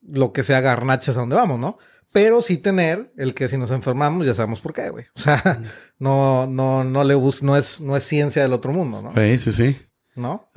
[0.07, 1.79] lo que sea garnachas a donde vamos, ¿no?
[2.13, 5.07] Pero sí tener el que si nos enfermamos ya sabemos por qué, güey.
[5.15, 5.63] O sea,
[5.99, 9.15] no, no, no le bus, no es, no es ciencia del otro mundo, ¿no?
[9.15, 9.77] Sí, sí, sí.
[10.15, 10.51] ¿No?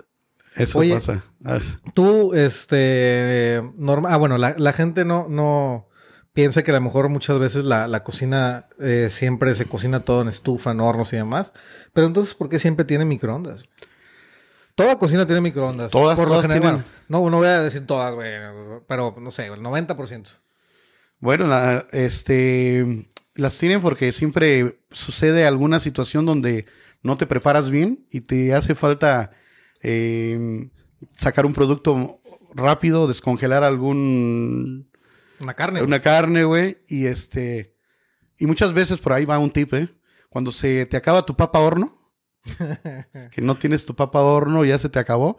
[0.56, 1.24] Eso Oye, pasa.
[1.44, 1.60] Ah,
[1.94, 5.90] Tú, este, norma, ah, bueno, la, la gente no, no
[6.34, 10.22] piensa que a lo mejor muchas veces la, la cocina eh, siempre se cocina todo
[10.22, 11.52] en estufa, en hornos y demás.
[11.94, 13.64] Pero entonces, ¿por qué siempre tiene microondas?
[14.76, 15.92] Toda cocina tiene microondas.
[15.92, 16.62] Todas, Por lo general.
[16.62, 16.86] tienen.
[17.08, 18.34] No, no voy a decir todas, güey,
[18.88, 20.28] pero no sé, el 90%.
[21.26, 26.66] Bueno, la- este, las tienen porque siempre sucede alguna situación donde
[27.02, 29.32] no te preparas bien y te hace falta
[29.82, 30.70] eh,
[31.14, 32.22] sacar un producto
[32.54, 34.90] rápido, descongelar algún
[35.42, 35.82] Una carne.
[35.82, 37.76] una carne, güey, y este
[38.38, 39.90] y muchas veces por ahí va un tip, ¿eh?
[40.30, 42.12] Cuando se te acaba tu papa horno,
[43.32, 45.38] que no tienes tu papa horno, ya se te acabó,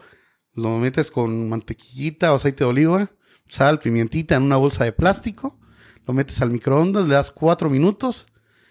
[0.53, 3.11] lo metes con mantequillita o aceite de oliva,
[3.47, 5.59] sal, pimientita en una bolsa de plástico,
[6.07, 8.27] lo metes al microondas, le das cuatro minutos,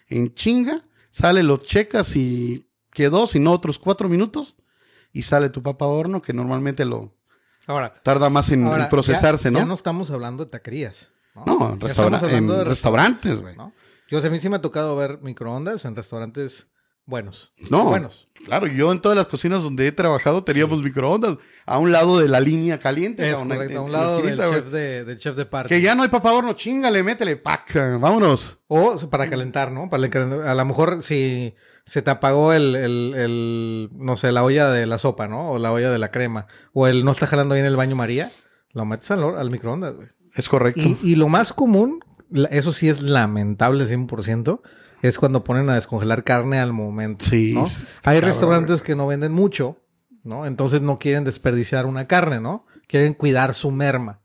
[0.08, 4.56] en chinga, sale, lo checas y quedó, si no otros cuatro minutos,
[5.12, 7.14] y sale tu papa horno, que normalmente lo
[7.66, 9.58] Ahora, tarda más en, procesarse, ya, ¿no?
[9.58, 11.12] Ya no estamos hablando de taquerías.
[11.34, 13.56] No, No, en, restaura- de restaurantes, güey.
[13.56, 13.72] ¿no?
[14.08, 16.68] Yo, o sea, a mí sí me ha tocado ver microondas en restaurantes
[17.06, 17.52] buenos.
[17.70, 18.28] No, Buenos.
[18.44, 22.28] claro, yo en todas las cocinas donde he trabajado teníamos microondas a un lado de
[22.28, 23.28] la línea caliente.
[23.30, 23.78] Es correcto.
[23.78, 25.68] A un lado del esquinita, chef de, del chef de party.
[25.68, 28.58] Que ya no hay papa horno, chingale, métele, pac, vámonos.
[28.68, 29.88] O para calentar, ¿no?
[29.88, 30.46] Para calentar.
[30.46, 34.86] A lo mejor si se te apagó el, el, el, no sé, la olla de
[34.86, 35.52] la sopa, ¿no?
[35.52, 36.46] O la olla de la crema.
[36.72, 38.32] O el no está jalando bien el baño María,
[38.72, 40.08] lo metes al, al microondas, güey.
[40.34, 40.80] Es correcto.
[40.80, 42.00] Y, y lo más común,
[42.50, 44.60] eso sí es lamentable 100%,
[45.02, 47.24] es cuando ponen a descongelar carne al momento.
[47.24, 47.64] Sí, ¿no?
[48.04, 49.76] Hay cabrón, restaurantes que no venden mucho,
[50.24, 50.46] ¿no?
[50.46, 52.66] Entonces no quieren desperdiciar una carne, ¿no?
[52.88, 54.20] Quieren cuidar su merma.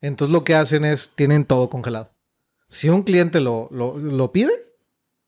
[0.00, 2.12] Entonces lo que hacen es, tienen todo congelado.
[2.68, 4.52] Si un cliente lo, lo, lo pide,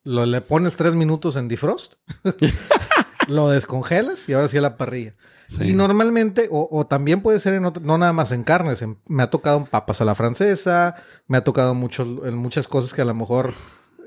[0.03, 1.95] lo, le pones tres minutos en defrost,
[3.29, 5.15] lo descongelas y ahora sí a la parrilla.
[5.49, 5.71] Sí.
[5.71, 8.99] Y normalmente, o, o también puede ser en otro, no nada más en carnes, en-
[9.09, 10.95] me ha tocado en papas a la francesa,
[11.27, 13.53] me ha tocado mucho en muchas cosas que a lo mejor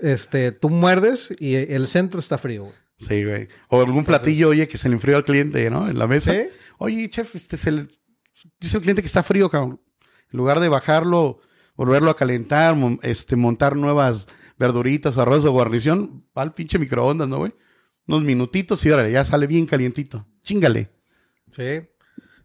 [0.02, 2.64] este, tú muerdes y el centro está frío.
[2.64, 2.76] güey.
[3.00, 3.48] Sí, güey.
[3.70, 5.88] O algún platillo, oye, que se le enfrió al cliente, ¿no?
[5.90, 6.32] En la mesa.
[6.32, 6.48] ¿Sí?
[6.80, 7.88] Oye, chef, este se le-
[8.60, 9.80] dice el cliente que está frío, cabrón.
[10.32, 11.40] En lugar de bajarlo,
[11.76, 17.28] volverlo a calentar, mon- este, montar nuevas verduritas, arroz o guarnición, va al pinche microondas,
[17.28, 17.54] ¿no, güey?
[18.08, 20.26] Unos minutitos y órale, ya sale bien calientito.
[20.44, 20.90] Chingale.
[21.52, 21.82] Sí.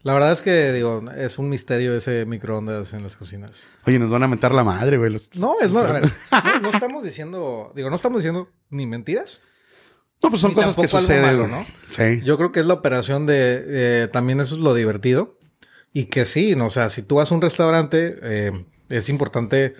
[0.02, 3.68] La verdad es que, digo, es un misterio ese microondas en las cocinas.
[3.86, 5.10] Oye, nos van a mentar la madre, güey.
[5.10, 9.40] los- No, es no, ver, no, no estamos diciendo, digo, no estamos diciendo ni mentiras.
[10.22, 11.22] No, pues son cosas que suceden.
[11.22, 11.46] malo.
[11.48, 11.64] ¿no?
[11.90, 12.20] Sí.
[12.24, 13.62] Yo creo que es la operación de,
[14.04, 15.38] eh, también eso es lo divertido.
[15.92, 19.74] Y que sí, no, o sea, si tú vas a un restaurante, eh, es importante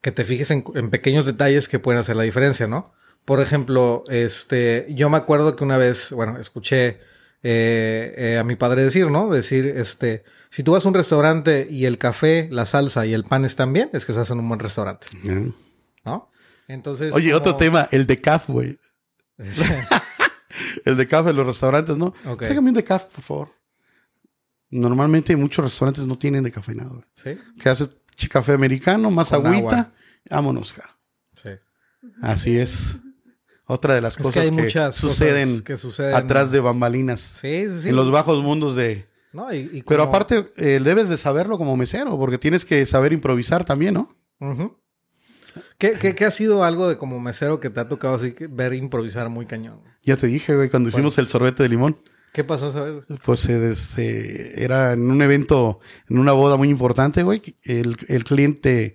[0.00, 2.94] que te fijes en, en pequeños detalles que pueden hacer la diferencia, ¿no?
[3.24, 7.00] Por ejemplo, este, yo me acuerdo que una vez, bueno, escuché
[7.42, 9.30] eh, eh, a mi padre decir, ¿no?
[9.30, 13.24] Decir, este, si tú vas a un restaurante y el café, la salsa y el
[13.24, 15.06] pan están bien, es que estás en un buen restaurante.
[16.04, 16.30] ¿no?
[16.68, 17.12] Entonces.
[17.12, 18.78] Oye, otro tema, el decaf, güey.
[20.84, 22.14] El decaf en los restaurantes, ¿no?
[22.26, 22.38] Ok.
[22.38, 23.48] Tráigame un decaf, por favor.
[24.70, 27.04] Normalmente muchos restaurantes no tienen decafeinado, güey.
[27.14, 27.90] sí, ¿Qué haces?
[28.14, 29.92] Chi- Café americano, más Con agüita, agua.
[30.30, 30.74] vámonos,
[31.34, 31.50] sí.
[32.22, 32.96] Así es.
[33.66, 37.20] Otra de las Es cosas que suceden, cosas que suceden atrás de bambalinas.
[37.20, 37.88] Sí, sí, sí.
[37.88, 39.06] En los bajos mundos de...
[39.32, 42.86] No, y, y Pero como- aparte, eh, debes de saberlo como mesero, porque tienes que
[42.86, 44.16] saber improvisar también, ¿no?
[44.40, 44.78] Ujú.
[45.78, 48.72] ¿Qué, qué, qué ha sido algo de como mesero que te ha tocado así ver
[48.74, 49.80] improvisar muy cañón?
[50.02, 51.98] Ya te dije, güey, cuando hicimos el sorbete de limón.
[52.32, 53.04] ¿Qué pasó esa vez?
[53.24, 57.42] Pues eh, se- era en un evento, en una boda muy importante, güey.
[57.62, 58.94] El, el cliente,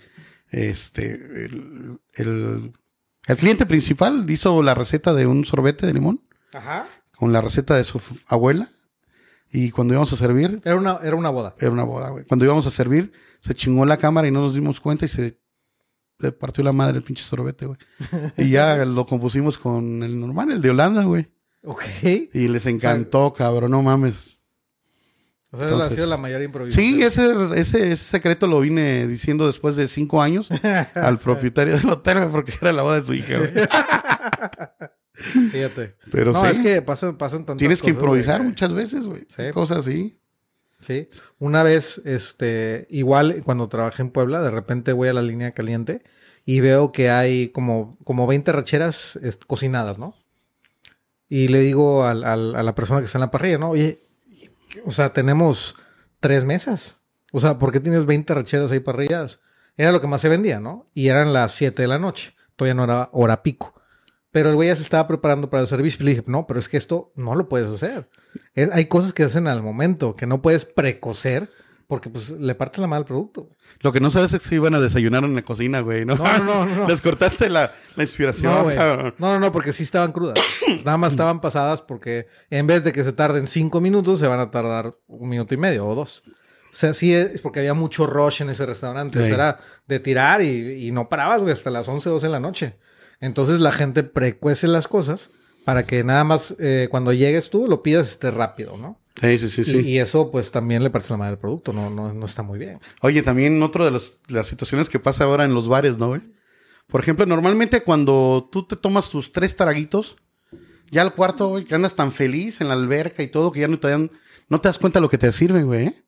[0.50, 2.74] este, el, el-
[3.32, 6.22] el cliente principal hizo la receta de un sorbete de limón
[6.54, 6.88] Ajá.
[7.16, 8.72] con la receta de su abuela.
[9.54, 11.56] Y cuando íbamos a servir, Era una, era una boda.
[11.60, 12.24] era una boda, güey.
[12.26, 15.40] Cuando íbamos a servir, se chingó la cámara y no nos dimos cuenta y se
[16.20, 17.78] le partió la madre el pinche sorbete, güey.
[18.38, 21.30] Y ya lo compusimos con el normal, el de Holanda, güey.
[21.64, 21.84] Ok.
[22.34, 24.38] Y les encantó, cabrón, no mames.
[25.54, 26.86] O sea, esa ha Entonces- sido la mayor improvisación.
[26.86, 30.50] Sí, ese, ese, ese secreto lo vine diciendo después de cinco años
[30.96, 33.52] al propietario del hotel, porque era la boda de su hija, güey.
[35.52, 35.96] Fíjate.
[36.12, 38.50] Pero no, sí, es que pasan, pasan tantas tienes que improvisar güey.
[38.50, 39.26] muchas veces, güey.
[39.36, 39.44] Sí.
[39.54, 40.18] Cosas así.
[40.80, 41.10] Sí.
[41.38, 46.02] Una vez, este, igual cuando trabajé en Puebla, de repente voy a la línea caliente
[46.44, 50.16] y veo que hay como, como 20 racheras es- cocinadas, ¿no?
[51.30, 53.70] Y le digo al- al- a la persona que está en la parrilla, ¿no?
[53.70, 54.02] Oye,
[54.86, 55.76] o sea, tenemos
[56.20, 57.02] tres mesas.
[57.32, 59.40] O sea, ¿por qué tienes 20 racheras ahí parrilladas?
[59.78, 60.86] Era lo que más se vendía, ¿no?
[60.94, 62.36] Y eran las 7 de la noche.
[62.56, 63.74] Todavía no era hora pico.
[64.32, 66.02] Pero el güey ya se estaba preparando para el servicio.
[66.02, 68.10] Y le dije, no, pero es que esto no lo puedes hacer.
[68.74, 71.50] Hay cosas que hacen al momento que no puedes precocer
[71.92, 73.50] porque pues le partes la mano al producto.
[73.82, 76.16] Lo que no sabes es que iban a desayunar en la cocina, güey, ¿no?
[76.16, 76.88] No, no, no, no.
[76.88, 78.78] Les cortaste la, la inspiración, No, güey.
[78.78, 80.40] no, no, no, porque sí estaban crudas.
[80.86, 84.40] Nada más estaban pasadas porque en vez de que se tarden cinco minutos, se van
[84.40, 86.24] a tardar un minuto y medio o dos.
[86.26, 86.32] O
[86.72, 89.20] sea, sí es porque había mucho rush en ese restaurante.
[89.20, 92.32] O sea, era de tirar y, y no parabas, güey, hasta las 11, 12 de
[92.32, 92.78] la noche.
[93.20, 95.32] Entonces la gente precuece las cosas
[95.66, 99.01] para que nada más eh, cuando llegues tú lo pidas esté rápido, ¿no?
[99.20, 99.78] Sí, sí, sí, sí.
[99.78, 102.44] Y, y eso pues también le parece la madre al producto, no, no, no está
[102.44, 102.80] muy bien.
[103.02, 106.22] Oye, también otro de los- las situaciones que pasa ahora en los bares, ¿no, güey?
[106.88, 110.16] Por ejemplo, normalmente cuando tú te tomas tus tres taraguitos,
[110.92, 113.68] ya al cuarto, güey, que andas tan feliz en la alberca y todo, que ya
[113.68, 114.12] no te dan,
[114.50, 115.88] no te das cuenta lo que te sirven, güey.
[115.88, 116.06] ¿eh?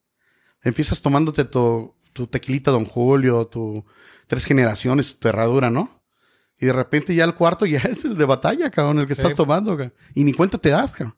[0.62, 3.84] Empiezas tomándote tu tu tequilita Don Julio, tu
[4.28, 6.00] tres generaciones, tu herradura, ¿no?
[6.60, 9.22] Y de repente ya el cuarto ya es el de batalla, cabrón, el que Sí.
[9.22, 11.16] estás tomando, ca- y ni cuenta te das, cabrón.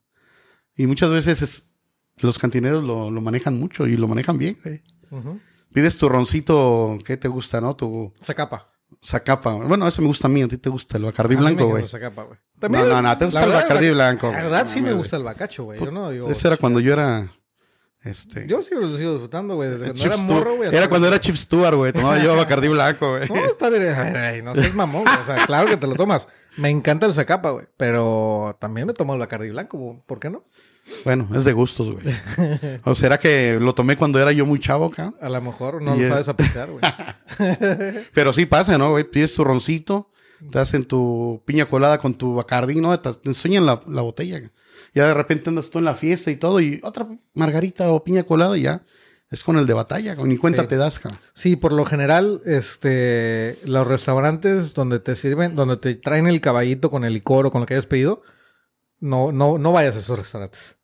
[0.74, 1.68] Y muchas veces es-
[2.20, 4.82] los cantineros lo, lo manejan mucho y lo manejan bien, güey.
[5.72, 7.76] Pides tu roncito, ¿qué te gusta, no?
[7.76, 8.70] Tu Zacapa.
[9.04, 9.52] Zacapa.
[9.66, 11.84] Bueno, ese me gusta a mí, a ti te gusta el me blanco, güey.
[12.68, 14.30] No, no, no, te gusta el la- blanco.
[14.32, 15.78] La verdad sí me gusta el bacacho, güey.
[15.78, 16.30] Yo no digo...
[16.30, 17.30] Ese era cuando yo era.
[18.06, 18.46] Este.
[18.46, 19.70] Yo sí lo sigo disfrutando, güey.
[19.70, 20.68] Desde cuando era morro, güey.
[20.68, 21.92] Era hasta- cuando era Chief Stewart, güey.
[21.92, 23.28] Tomaba yo Bacardi blanco, güey.
[23.28, 23.88] No, está bien.
[23.94, 25.04] A ver, ay, no seas mamón.
[25.08, 26.28] O sea, claro que te lo tomas.
[26.56, 27.66] Me encanta el Zacapa, güey.
[27.76, 30.02] Pero también me tomo el Bacardi blanco.
[30.06, 30.44] ¿Por qué no?
[31.04, 32.14] Bueno, es de gustos, güey.
[32.84, 35.12] ¿O será que lo tomé cuando era yo muy chavo, acá?
[35.20, 36.80] A lo mejor no Y lo el- sabes apreciar, güey.
[38.14, 39.04] Pero sí pasa, ¿no, güey?
[39.04, 40.10] Pides tu roncito,
[40.50, 42.98] te hacen tu piña colada con tu Bacardi, ¿no?
[43.00, 44.40] Te, te enseñan la, la botella.
[44.94, 48.24] Ya de repente andas tú en la fiesta y todo, y otra margarita o piña
[48.24, 48.82] colada, y ya.
[49.28, 50.28] Es con el de batalla, güey.
[50.28, 50.68] ni cuenta Sí.
[50.68, 51.00] te das.
[51.34, 56.90] Sí, por lo general, este, los restaurantes donde te sirven, donde te traen el caballito
[56.90, 58.22] con el licor o con lo que hayas pedido,
[59.00, 60.76] no, no, no vayas a esos restaurantes.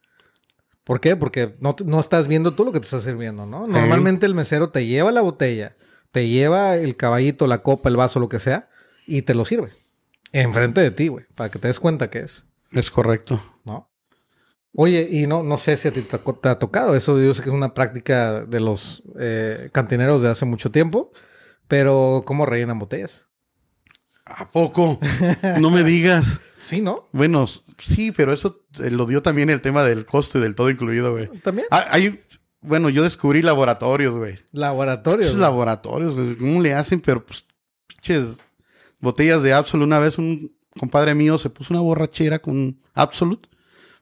[0.83, 1.15] ¿Por qué?
[1.15, 3.69] Porque no, no estás viendo tú lo que te estás sirviendo, ¿no?
[3.69, 5.77] Normalmente el mesero te lleva la botella,
[6.11, 8.69] te lleva el caballito, la copa, el vaso, lo que sea,
[9.07, 9.73] y te lo sirve.
[10.33, 13.43] Enfrente de ti, güey, para que te des cuenta que es, Es correcto.
[13.65, 13.91] ¿no?
[14.75, 17.43] Oye, y no, no sé si a ti te, te ha tocado, eso yo sé
[17.43, 21.13] que es una práctica de los eh, cantineros de hace mucho tiempo,
[21.69, 23.27] pero ¿cómo rellenan botellas?
[24.25, 24.99] ¿A poco?
[25.61, 26.25] No me digas.
[26.63, 27.09] Sí, ¿no?
[27.11, 27.45] Bueno,
[27.77, 31.11] sí, pero eso eh, lo dio también el tema del costo y del todo incluido,
[31.11, 31.27] güey.
[31.41, 31.67] También.
[31.73, 32.21] Ah, Hay,
[32.61, 34.39] bueno, yo descubrí laboratorios, güey.
[34.53, 35.35] Laboratorios.
[35.35, 37.01] Laboratorios, güey, ¿cómo le hacen?
[37.01, 37.45] Pero, pues,
[37.89, 38.39] pinches
[39.03, 39.87] botellas de Absolut.
[39.87, 43.47] Una vez un compadre mío se puso una borrachera con Absolut,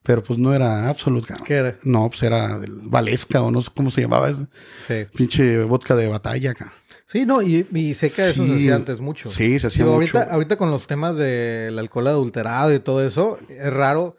[0.04, 1.26] pero pues no era Absolut.
[1.44, 1.76] ¿Qué era?
[1.82, 4.46] No, pues era del Valesca o no sé cómo se llamaba ese
[4.86, 5.06] Sí.
[5.16, 6.74] pinche vodka de batalla, cabrón.
[7.06, 9.28] Sí, no, y, y sé que eso se hacía antes mucho.
[9.28, 10.16] Sí, se hacía Digo, mucho.
[10.18, 14.16] Ahorita, ahorita con los temas del alcohol adulterado y todo eso, es raro.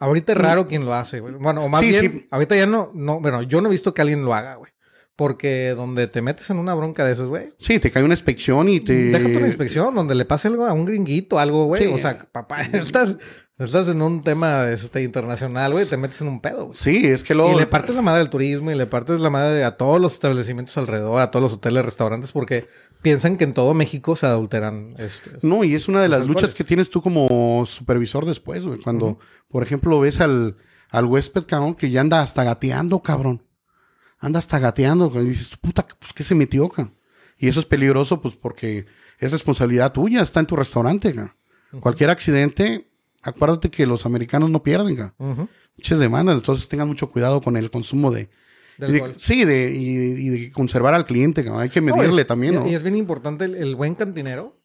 [0.00, 1.34] Ahorita es raro quien lo hace, güey.
[1.34, 2.26] Bueno, o más Sí, bien, sí.
[2.32, 4.72] ahorita ya no, no, bueno, yo no he visto que alguien lo haga, güey.
[5.16, 7.52] Porque donde te metes en una bronca de esas, güey.
[7.58, 8.94] Sí, te cae una inspección y te...
[8.94, 11.84] Déjate una inspección donde le pase algo a un gringuito, algo, güey.
[11.84, 11.92] Sí.
[11.92, 13.18] O sea, papá, estás,
[13.58, 16.70] estás en un tema este, internacional, güey, te metes en un pedo.
[16.72, 17.52] Sí, es que luego...
[17.52, 20.14] Y le partes la madre al turismo y le partes la madre a todos los
[20.14, 22.66] establecimientos alrededor, a todos los hoteles, restaurantes, porque
[23.02, 24.94] piensan que en todo México se adulteran.
[24.98, 28.80] Este, No, y es una de las luchas que tienes tú como supervisor después, güey.
[28.80, 30.56] Cuando, por ejemplo, ves al,
[30.90, 33.42] al huésped, cabrón, que ya anda hasta gateando, cabrón.
[34.22, 36.94] Anda hasta gateando, y dices, puta, pues, ¿qué se metió, cabrón?
[37.38, 38.86] Y eso es peligroso, pues, porque
[39.18, 41.34] es responsabilidad tuya, está en tu restaurante, cabrón.
[41.80, 42.86] Cualquier accidente,
[43.22, 45.14] acuérdate que los americanos no pierden, cabrón.
[45.18, 45.48] Ujú.
[45.76, 48.30] Muchas demandas, entonces tengan mucho cuidado con el consumo de...
[48.78, 51.62] De- sí, de, y, y de conservar al cliente, cabrón.
[51.62, 52.66] Hay que medirle No, es- también, ¿no?
[52.66, 54.58] Y es bien importante, el, el buen cantinero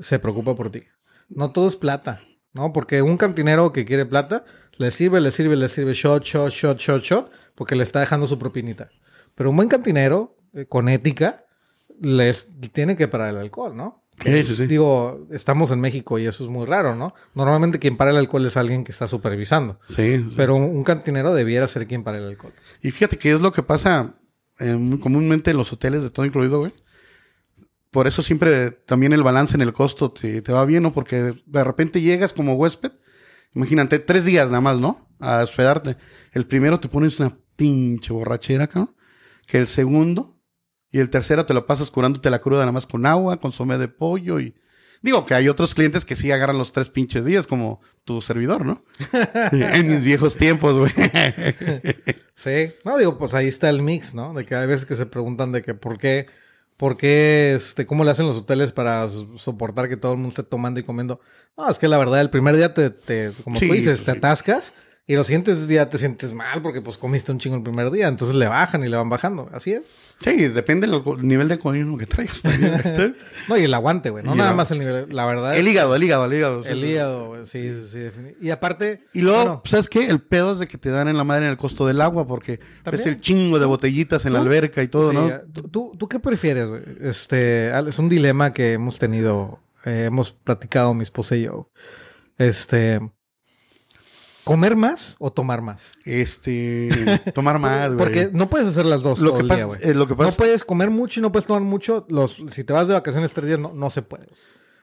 [0.00, 0.80] se preocupa por ti.
[1.28, 2.20] No todo es plata,
[2.52, 2.72] ¿no?
[2.72, 4.44] Porque un cantinero que quiere plata,
[4.78, 8.26] le sirve, le sirve, le sirve shot, shot, shot, shot, shot, porque le está dejando
[8.26, 8.88] su propinita.
[9.34, 11.44] Pero un buen cantinero, eh, con ética,
[12.00, 14.02] les tiene que parar el alcohol, ¿no?
[14.24, 14.66] Sí, sí, sí.
[14.66, 17.12] Digo, estamos en México y eso es muy raro, ¿no?
[17.34, 19.78] Normalmente quien para el alcohol es alguien que está supervisando.
[19.88, 20.32] Sí, sí.
[20.38, 22.54] Pero un, un cantinero debiera ser quien para el alcohol.
[22.80, 24.14] Y fíjate que es lo que pasa
[24.58, 26.72] eh, muy comúnmente en los hoteles de todo incluido, güey.
[27.90, 30.92] Por eso siempre también el balance en el costo te, te va bien, ¿no?
[30.92, 32.92] Porque de repente llegas como huésped,
[33.54, 35.09] imagínate, tres días nada más, ¿no?
[35.20, 35.96] A hospedarte.
[36.32, 38.94] El primero te pones una pinche borrachera, cabrón.
[39.46, 40.38] Que el segundo
[40.90, 43.88] y el tercero te lo pasas curándote la cruda nada más con agua, consomé de
[43.88, 44.54] pollo y...
[45.02, 48.66] Digo que hay otros clientes que sí agarran los tres pinches días, como tu servidor,
[48.66, 48.84] ¿no?
[49.52, 50.92] en mis viejos tiempos, güey.
[52.34, 54.32] Sí, no digo, pues ahí está el mix, ¿no?
[54.32, 56.26] De que hay veces que se preguntan de que por qué,
[56.78, 60.30] por qué, este, cómo le hacen los hoteles para so- soportar que todo el mundo
[60.30, 61.20] esté tomando y comiendo.
[61.56, 64.04] No, es que la verdad, el primer día te, te como Sí, tú dices, pues
[64.06, 64.20] te sí.
[65.10, 68.06] Y los siguientes días te sientes mal porque pues comiste un chingo el primer día,
[68.06, 69.48] entonces le bajan y le van bajando.
[69.52, 69.82] Así es.
[70.20, 73.16] Sí, depende del nivel de alcoholismo que traigas también.
[73.48, 75.56] No, y el aguante, güey, no Y nada el- más el nivel, la verdad.
[75.56, 76.64] el hígado, el hígado, el hígado.
[76.64, 79.02] el sí, hígado, güey, sí, sí, sí, Y aparte.
[79.14, 80.06] Y luego, bueno, ¿sabes qué?
[80.06, 82.26] El pedo es de que te dan en la madre en el costo del agua
[82.28, 83.08] porque ves También.
[83.08, 85.28] el chingo de botellitas en la alberca y todo, ¿no?
[85.52, 86.82] ¿Tú, tú, tú qué prefieres, güey?
[87.00, 91.70] Este, es un dilema que hemos tenido, eh, hemos platicado mi esposa y yo.
[92.38, 93.00] Este,
[94.44, 95.92] ¿comer más o tomar más?
[96.04, 96.88] Este,
[97.34, 97.98] tomar más, güey.
[97.98, 99.80] Porque no puedes hacer las dos lo todo que el pasa, día, güey.
[99.82, 102.06] eh, lo que No puedes comer mucho y no puedes tomar mucho.
[102.08, 104.26] Los, si te vas de vacaciones tres días, no, no se puede.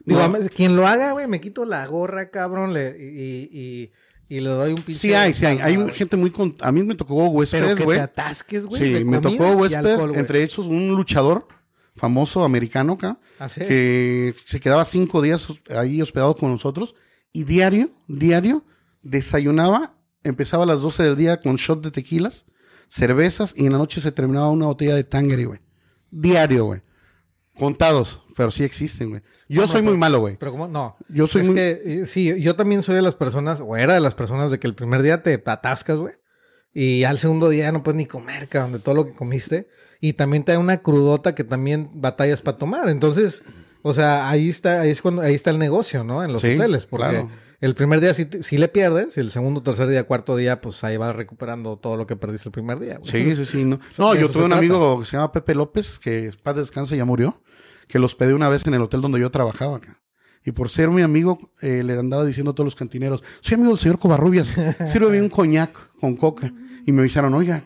[0.05, 0.29] Digo, No.
[0.29, 3.91] mí- quien lo haga, güey, me quito la gorra, cabrón, le- y, y-
[4.29, 4.93] y le doy un pinche.
[4.99, 5.59] Sí hay, sí hay.
[5.59, 5.93] Hay güey.
[5.93, 6.31] gente muy...
[6.31, 7.97] con- A mí me tocó Pero huéspedes, que güey.
[7.97, 8.97] te atasques, güey.
[8.99, 9.73] Sí, me tocó güey.
[10.19, 11.47] entre ellos un luchador
[11.95, 13.61] famoso americano acá, ¿Ah, sí?
[13.61, 16.93] que se quedaba cinco días ahí hospedado con nosotros
[17.33, 18.63] y diario, diario,
[19.09, 22.45] desayunaba, empezaba a las 12 del día con shot de tequilas,
[22.87, 25.59] cervezas y en la noche se terminaba una botella de tangre, güey.
[26.11, 26.81] Diario, güey.
[27.57, 29.21] Contados, pero sí existen, güey.
[29.49, 30.37] Yo No, soy no, muy malo, güey.
[30.37, 30.95] Pero como, no.
[31.09, 31.55] Yo soy es muy...
[31.55, 34.67] que, sí, yo también soy de las personas, o era de las personas de que
[34.67, 36.13] el primer día te atascas, güey.
[36.73, 39.67] Y al segundo día no puedes ni comer, cabrón, de todo lo que comiste.
[39.99, 42.87] Y también te da una crudota que también batallas para tomar.
[42.89, 43.43] Entonces,
[43.81, 46.23] o sea, ahí está, ahí es cuando, ahí está el negocio, ¿no?
[46.23, 46.85] En los Sí, hoteles.
[46.85, 47.29] Porque claro.
[47.59, 50.97] El primer día sí, le pierdes, y el segundo, tercer día, cuarto día, pues ahí
[50.97, 53.11] vas recuperando todo lo que perdiste el primer día, güey.
[53.11, 53.65] Sí, sí, sí.
[53.65, 54.59] No, no yo tuve un trata.
[54.59, 57.41] amigo que se llama Pepe López, que paz descanse, ya murió,
[57.87, 59.99] que los pedí una vez en el hotel donde yo trabajaba acá.
[60.45, 63.69] Y por ser mi amigo, eh, le andaba diciendo a todos los cantineros, soy amigo
[63.71, 64.53] del señor Covarrubias,
[64.85, 66.53] sírveme un coñac con coca.
[66.85, 67.65] Y me avisaron, oiga,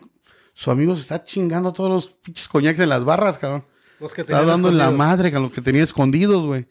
[0.54, 3.64] su amigo se está chingando todos los pinches coñacs en las barras, cabrón.
[4.00, 6.66] Los que Está tenían dando en la madre con los que tenía escondidos, güey.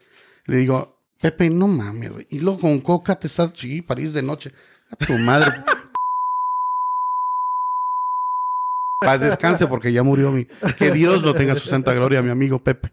[0.47, 2.27] Le digo, Pepe, no mames, güey.
[2.31, 4.51] Y luego con coca te estás, sí, París de noche.
[4.89, 5.51] A tu madre.
[8.99, 10.45] Paz descanse porque ya murió mi.
[10.77, 12.91] Que Dios lo tenga en su santa gloria, mi amigo Pepe.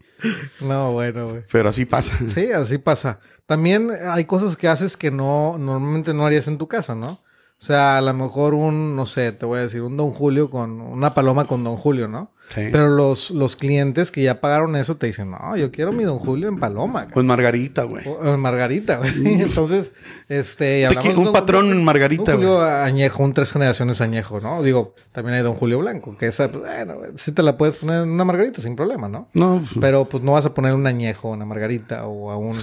[0.61, 1.43] No, bueno, güey.
[1.53, 2.16] Pero así pasa.
[2.29, 3.20] Sí, así pasa.
[3.47, 7.20] También hay cosas que haces que no, normalmente no harías en tu casa, ¿no?
[7.61, 10.49] O sea, a lo mejor un, no sé, te voy a decir, un Don Julio
[10.49, 12.31] con, una paloma con Don Julio, ¿no?
[12.55, 12.63] Sí.
[12.71, 16.21] Pero los, los clientes que ya pagaron eso te dicen, no, yo quiero mi Don
[16.21, 17.01] Julio en paloma.
[17.01, 17.13] cabrón".
[17.15, 18.07] Pues Margarita, güey.
[18.07, 19.11] O en Margarita, güey.
[19.43, 19.91] Entonces,
[20.29, 20.87] este...
[20.87, 22.69] hablamos un Don patrón Julio- en Margarita, Don Julio güey.
[22.71, 24.63] añejo, un tres generaciones añejo, ¿no?
[24.63, 28.05] Digo, también hay Don Julio Blanco, que esa, pues, bueno, sí te la puedes poner
[28.05, 29.27] en una Margarita sin problema, ¿no?
[29.35, 32.57] No, Pero pues no vas a poner un añejo, una margarita o a un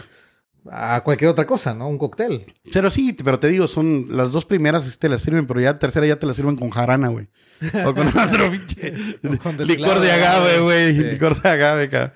[0.72, 1.88] a cualquier otra cosa, ¿no?
[1.88, 2.54] Un cóctel.
[2.74, 5.80] pero sí, pero te digo, son las dos primeras te las sirven, pero ya la
[5.80, 7.28] tercera ya te la sirven con jarana, güey.
[7.86, 8.94] O con otro pinche
[9.60, 10.96] licor de agave, agave, güey.
[10.96, 11.04] sí.
[11.04, 12.14] Licor de agave, cabrón.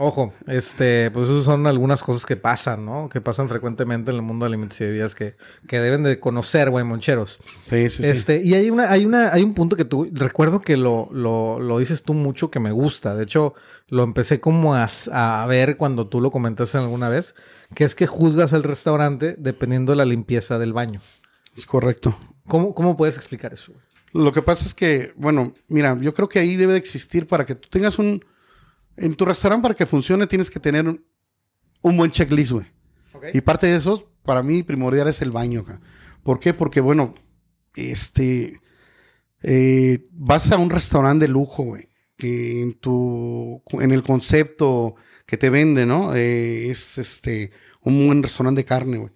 [0.00, 3.08] Ojo, este, pues esas son algunas cosas que pasan, ¿no?
[3.08, 5.34] Que pasan frecuentemente en el mundo de alimentos y bebidas que,
[5.66, 7.40] que deben de conocer, güey, moncheros.
[7.68, 8.08] Sí, sí, sí.
[8.08, 11.58] Este, y hay una, hay una, hay un punto que tú, recuerdo que lo, lo,
[11.58, 13.16] lo dices tú mucho que me gusta.
[13.16, 13.54] De hecho,
[13.88, 17.34] lo empecé como a, a ver cuando tú lo comentaste alguna vez,
[17.74, 21.00] que es que juzgas el restaurante dependiendo de la limpieza del baño.
[21.56, 22.16] Es correcto.
[22.46, 23.72] ¿Cómo, cómo puedes explicar eso?
[23.72, 23.84] güey?
[24.12, 27.44] Lo que pasa es que, bueno, mira, yo creo que ahí debe de existir para
[27.44, 28.24] que tú tengas un...
[28.98, 31.04] En tu restaurante para que funcione tienes que tener un,
[31.82, 32.66] un buen checklist, güey.
[33.32, 35.80] Y parte de eso, para mí, primordial es el baño acá.
[36.22, 36.52] ¿Por qué?
[36.54, 37.14] Porque, bueno,
[37.74, 38.60] este...
[39.42, 41.88] eh, vas a un restaurante de lujo, güey.
[42.16, 43.62] Que en tu...
[43.72, 44.96] En el concepto
[45.26, 46.14] que te vende, ¿no?
[46.14, 47.50] Eh, es, este...
[47.80, 49.12] Un buen restaurante de carne, güey.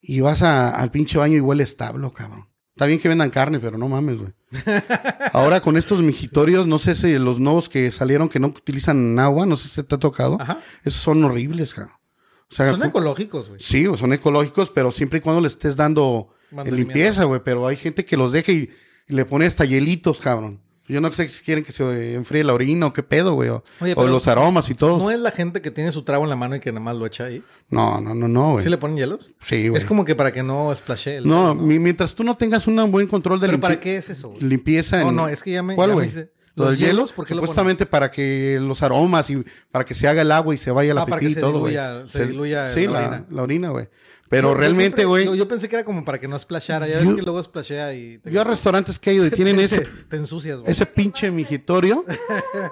[0.00, 2.46] Y vas a- al pinche baño y huele establo, cabrón.
[2.74, 4.32] Está bien que vendan carne, pero no mames, güey.
[5.32, 9.46] Ahora con estos mijitorios, no sé si los nuevos que salieron que no utilizan agua,
[9.46, 10.38] no sé si te ha tocado.
[10.40, 10.58] Ajá.
[10.82, 11.94] Esos son horribles, cabrón.
[12.50, 13.60] O sea, Son tú- ecológicos, güey.
[13.60, 17.40] sí, son ecológicos, pero siempre y cuando le estés dando limpieza, güey.
[17.44, 18.70] Pero hay gente que los deja y,
[19.08, 20.60] y le pone hasta hielitos, cabrón.
[20.86, 23.48] Yo no sé si quieren que se enfríe la orina o qué pedo, güey.
[23.48, 24.98] O, Oye, o pero- los aromas y todo.
[24.98, 26.94] ¿No es la gente que tiene su trago en la mano y que nada más
[26.96, 27.42] lo echa ahí?
[27.70, 28.64] No, no, no, no, güey.
[28.64, 29.32] ¿Sí le ponen hielos?
[29.40, 29.78] Sí, güey.
[29.80, 32.90] Es como que para que no splashee el No, mi- mientras tú no tengas un
[32.90, 34.28] buen control de ¿Pero para qué es eso?
[34.28, 34.42] güey?
[34.42, 35.00] limpieza.
[35.02, 35.74] No, en- no, es que ya me...
[35.74, 36.08] ¿Cuál, güey?
[36.08, 40.22] hice- Lo del hielo, ¿por supuestamente para que los aromas y para que se haga
[40.22, 41.76] el agua y se vaya la Ah, pipí y todo, güey.
[42.08, 43.24] se diluya Sí, la orina.
[43.30, 43.88] la orina, güey.
[44.30, 46.38] Pero Yo- yo realmente, güey, Yo, yo, yo pensé que era como para que no
[46.38, 46.88] splashara.
[46.88, 48.18] Ya ves Yo- que luego splashea y...
[48.18, 50.70] te- a restaurantes que he ido y tienen ese, Te ensucias, güey.
[50.72, 52.04] ese pinche mijitorio,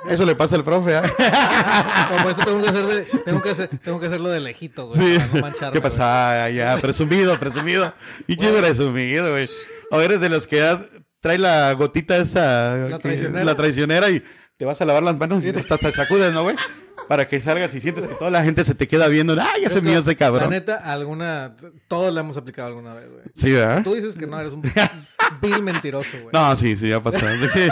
[0.09, 1.03] eso le pasa al profe, ¿ah?
[2.17, 5.13] Como eso tengo que hacer de, tengo que hacer, tengo que hacerlo de lejitos, güey,
[5.15, 5.19] Sí.
[5.19, 5.73] para no mancharme.
[5.73, 6.45] ¿Qué pasa?
[6.45, 7.93] Ah, ya, presumido, presumido.
[8.27, 9.49] Y yo presumido, güey.
[9.91, 10.85] O eres de los que ya
[11.23, 13.45] trae la gotita esa, La que- traicionera.
[13.45, 14.23] la traicionera y
[14.59, 16.57] te vas a lavar las manos y hasta te sacudes, ¿no, güey?
[17.09, 19.35] Para que salgas y sientes que toda la gente se te queda viendo.
[19.41, 20.51] ¡Ay, ese Creo mío ese La cabrón!
[20.51, 21.55] neta, alguna...
[21.89, 23.23] Todos la hemos aplicado alguna vez, güey.
[23.35, 23.83] Sí, ¿verdad?
[23.83, 24.63] Tú dices que no, eres un
[25.43, 26.31] vil mentiroso, güey.
[26.33, 27.19] No, sí, sí, ya pasó.
[27.53, 27.71] sí,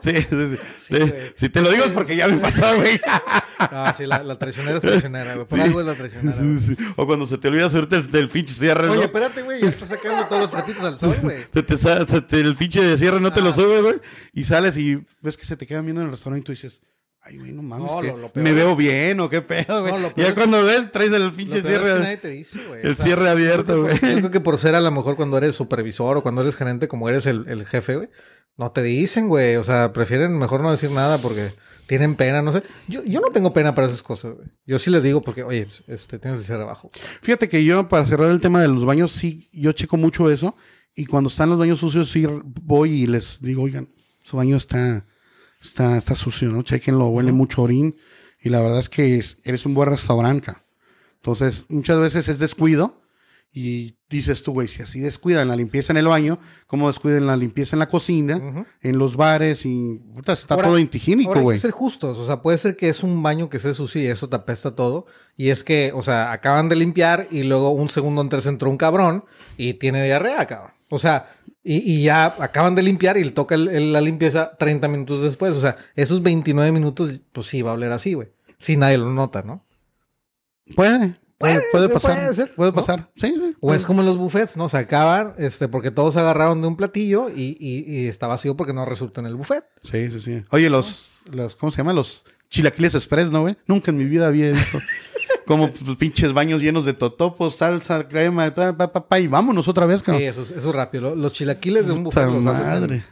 [0.00, 0.98] sí, sí, sí.
[0.98, 1.12] güey.
[1.36, 3.00] Si te lo digo es porque ya me pasó, güey.
[3.64, 5.46] Ah, sí, la, la traicionera es traicionera, güey.
[5.46, 6.36] Por algo es la traicionera.
[6.96, 9.02] O cuando se te olvida subirte el, el pinche cierre, Oye, ¿no?
[9.04, 11.36] espérate, güey, ya estás sacando todos los trapitos al sol, güey.
[11.54, 13.52] Se te, se te- el pinche de cierre no te lo Ah.
[13.52, 14.00] sube, güey.
[14.32, 16.80] Y sales y ves que se te quedan viendo en el restaurante y tú dices,
[17.24, 19.42] Ay, güey, no mames, No, que lo- lo peor me es- veo bien o qué
[19.42, 19.92] pedo, güey.
[19.92, 22.00] No, lo peor ya es- cuando ves, traes el Lo pinche es que cierre.
[22.00, 22.80] nadie te dice, güey.
[22.84, 23.96] el cierre abierto, güey.
[23.98, 26.42] creo que- Yo creo que por ser a lo mejor cuando eres supervisor o cuando
[26.42, 28.08] eres gerente, como eres el, el jefe, güey,
[28.56, 29.54] no te dicen, güey.
[29.56, 31.54] O sea, prefieren mejor no decir nada porque
[31.86, 32.62] tienen pena, no sé.
[32.88, 34.48] Yo, yo no tengo pena para esas cosas, güey.
[34.66, 36.90] Yo sí les digo porque, oye, este, tienes el cierre abajo.
[37.22, 40.56] Fíjate que yo, para cerrar el tema de los baños, sí, yo checo mucho eso.
[40.96, 43.88] Y cuando están los baños sucios, sí voy y les digo, oigan,
[44.22, 45.06] su baño está,
[45.62, 46.62] está, está sucio, ¿no?
[46.62, 47.96] Chequenlo, huele mucho orín.
[48.40, 50.52] Y la verdad es que es- eres un buen restaurante.
[51.16, 52.98] Entonces, muchas veces es descuido.
[53.54, 57.36] Y dices tú, güey, si así descuidan la limpieza en el baño, ¿cómo descuidan la
[57.36, 59.66] limpieza en la cocina, en los bares?
[59.66, 61.56] Y puta, está Ahora- todo antihigiénico, güey.
[61.58, 62.16] que ser justos.
[62.16, 64.74] O sea, puede ser que es un baño que esté sucio y eso te apesta
[64.74, 65.04] todo.
[65.36, 68.78] Y es que, o sea, acaban de limpiar y luego un segundo antes entró un
[68.78, 69.24] cabrón
[69.58, 70.72] y tiene diarrea, cabrón.
[70.88, 71.30] O sea,
[71.64, 75.22] y, y ya acaban de limpiar y le toca el- el- la limpieza 30 minutos
[75.22, 75.54] después.
[75.54, 78.28] O sea, esos 29 minutos, pues sí, va a oler así, güey.
[78.58, 79.62] Si nadie lo nota, ¿no?
[80.76, 82.34] Puede, puede, puede puede pasar.
[82.34, 82.74] ser, puede ¿no?
[82.74, 83.10] pasar.
[83.16, 83.56] Sí, sí.
[83.60, 84.68] O es como en los buffets, ¿no?
[84.68, 88.72] Se acaban, este, porque todos agarraron de un platillo y, y- y está vacío porque
[88.72, 89.64] no resulta en el buffet.
[89.82, 90.42] Sí, sí, sí.
[90.50, 91.92] Oye, los, los ¿cómo se llama?
[91.92, 93.56] Los chilaquiles express, ¿no, güey?
[93.66, 94.78] Nunca en mi vida había visto
[95.52, 99.86] como pues, pinches baños llenos de totopos, salsa, crema, pa, pa, pa, y vámonos otra
[99.86, 100.22] vez, Sí, cabrón.
[100.24, 101.02] eso, es- eso es rápido.
[101.02, 103.04] Lo- Los chilaquiles de un buffet los haces madre.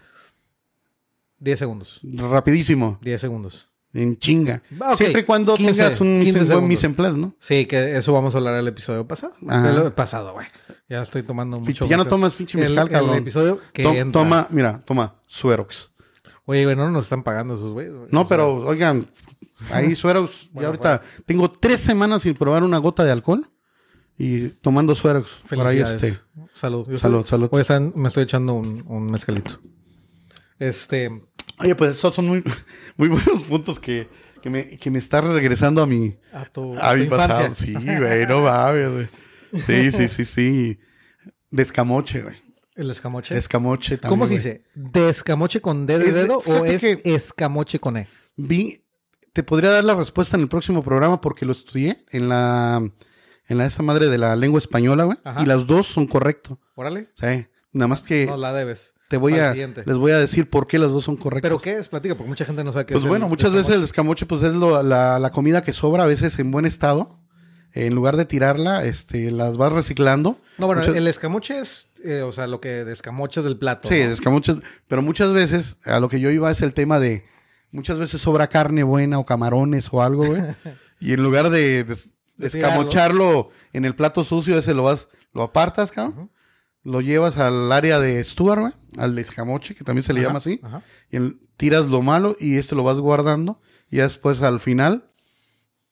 [1.39, 2.01] 10 segundos.
[2.03, 3.67] Rapidísimo, 10 segundos.
[3.93, 4.63] en chinga.
[4.81, 4.95] Ah.
[4.95, 7.35] Siempre y cuando 15, tengas un 15 mise, buen mise en place, ¿no?
[7.41, 9.35] Sí, que eso vamos a hablar el episodio pasado.
[9.49, 9.71] Ajá.
[9.85, 10.47] El pasado, güey.
[10.89, 11.89] Ya estoy tomando mucho.
[11.89, 13.17] ya no tomas pinche mezcal, el, cabrón.
[13.17, 14.23] episodio que To- entra.
[14.23, 15.91] toma, mira, toma, Suerox.
[16.47, 17.95] Oye, güey, no nos están pagando esos güeyes.
[17.95, 18.09] güey.
[18.11, 19.07] No, O sea, pero, oigan,
[19.73, 23.49] ahí Suerox, ya Bueno, ahorita tengo tres semanas sin probar una gota de alcohol
[24.19, 25.43] y tomando Suerox.
[25.49, 26.19] Por ahí este.
[26.53, 26.87] Salud.
[26.91, 27.49] Yo Salud, estoy- salud.
[27.53, 29.61] Hoy están, me estoy echando un, un mezcalito.
[30.59, 31.11] Este.
[31.59, 32.43] Oye, pues esos son muy,
[32.97, 34.09] muy buenos puntos que,
[34.43, 37.55] que, me, que me está regresando a mi, A tu, a mi pasado.
[37.55, 39.09] Sí, güey, no mames, güey.
[39.67, 40.79] Sí, sí, sí, sí.
[41.51, 42.37] De escamoche, güey.
[42.75, 43.37] El escamoche.
[43.37, 44.09] Escamoche también.
[44.11, 44.65] ¿Cómo se dice?
[44.75, 48.09] ¿De escamoche con D de Es dedo o es escamoche con E?
[48.37, 48.85] Vi,
[49.33, 52.81] te podría dar la respuesta en el próximo programa porque lo estudié en la,
[53.49, 55.19] en la esta madre de la lengua española, güey.
[55.41, 56.59] Y las dos son correctos.
[56.75, 57.11] Órale.
[57.21, 57.47] Sí.
[57.73, 58.95] Nada más que No la debes.
[59.09, 61.49] te voy a, les voy a decir por qué las dos son correctas.
[61.49, 61.89] ¿Pero qué es?
[61.89, 63.09] Platica, porque mucha gente no sabe qué Pues es.
[63.09, 66.07] bueno, el muchas veces el escamoche pues es lo- la, la comida que sobra a
[66.07, 67.20] veces en buen estado.
[67.73, 70.39] En lugar de tirarla, este, las vas reciclando.
[70.59, 73.57] No, bueno, Muchas- el escamoche es, eh, o sea, lo que de escamoche es del
[73.59, 73.89] plato.
[73.89, 74.11] Sí, ¿no?
[74.11, 74.57] escamoches.
[74.89, 77.25] Pero muchas veces, a lo que yo iba es el tema de,
[77.71, 80.43] muchas veces sobra carne buena o camarones o algo, güey.
[81.01, 85.09] y en lugar de, de- de De escamocharlo en el plato sucio, ese lo vas,
[85.33, 86.31] lo apartas, cabrón.
[86.83, 90.29] Lo llevas al área de Stuart, güey, al de escamoche, que también se le Ajá,
[90.29, 90.59] llama así.
[90.63, 90.83] ajá.
[91.11, 93.61] Y el- tiras lo malo y este lo vas guardando.
[93.91, 95.10] Y después al final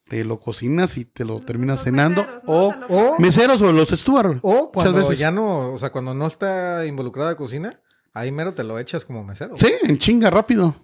[0.09, 2.23] te lo cocinas y te lo terminas Los cenando.
[2.23, 2.55] meseros, ¿no?
[2.55, 2.69] O
[3.15, 3.63] O meseros.
[3.63, 4.41] o los güey.
[4.43, 5.19] O Muchas cuando veces.
[5.19, 7.81] ya no, o sea, cuando no está involucrada la cocina,
[8.15, 9.57] ahí mero te lo echas como mesero.
[9.59, 10.75] Sí, en chinga, rápido.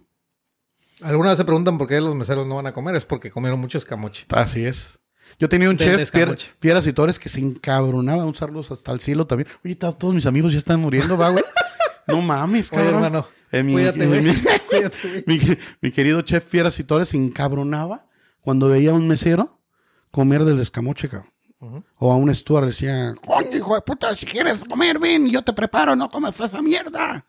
[1.01, 2.95] Algunas veces se preguntan por qué los meseros no van a comer.
[2.95, 4.25] Es porque comieron mucho escamoche.
[4.31, 4.99] Así es.
[5.39, 6.37] Yo tenía un Del chef, Pier-.
[6.59, 9.49] Pieras y Torres, que se encabronaba a usarlos hasta el cielo también.
[9.65, 11.43] Oye, todos mis amigos ya están muriendo, va, güey.
[12.07, 13.03] No mames, Oye, cabrón.
[13.03, 14.05] hermano, Eh, mi, cuídate,
[15.25, 15.39] mi-
[15.81, 18.05] mi querido chef Fieras y Torres se encabronaba
[18.45, 19.59] cuando veía a un mesero
[20.11, 21.31] comer del escamoche, cabrón.
[21.97, 25.41] O a un Stuart le decía, coño, hijo de puta, si quieres comer, ven, yo
[25.41, 27.25] te preparo, no comas esa mierda.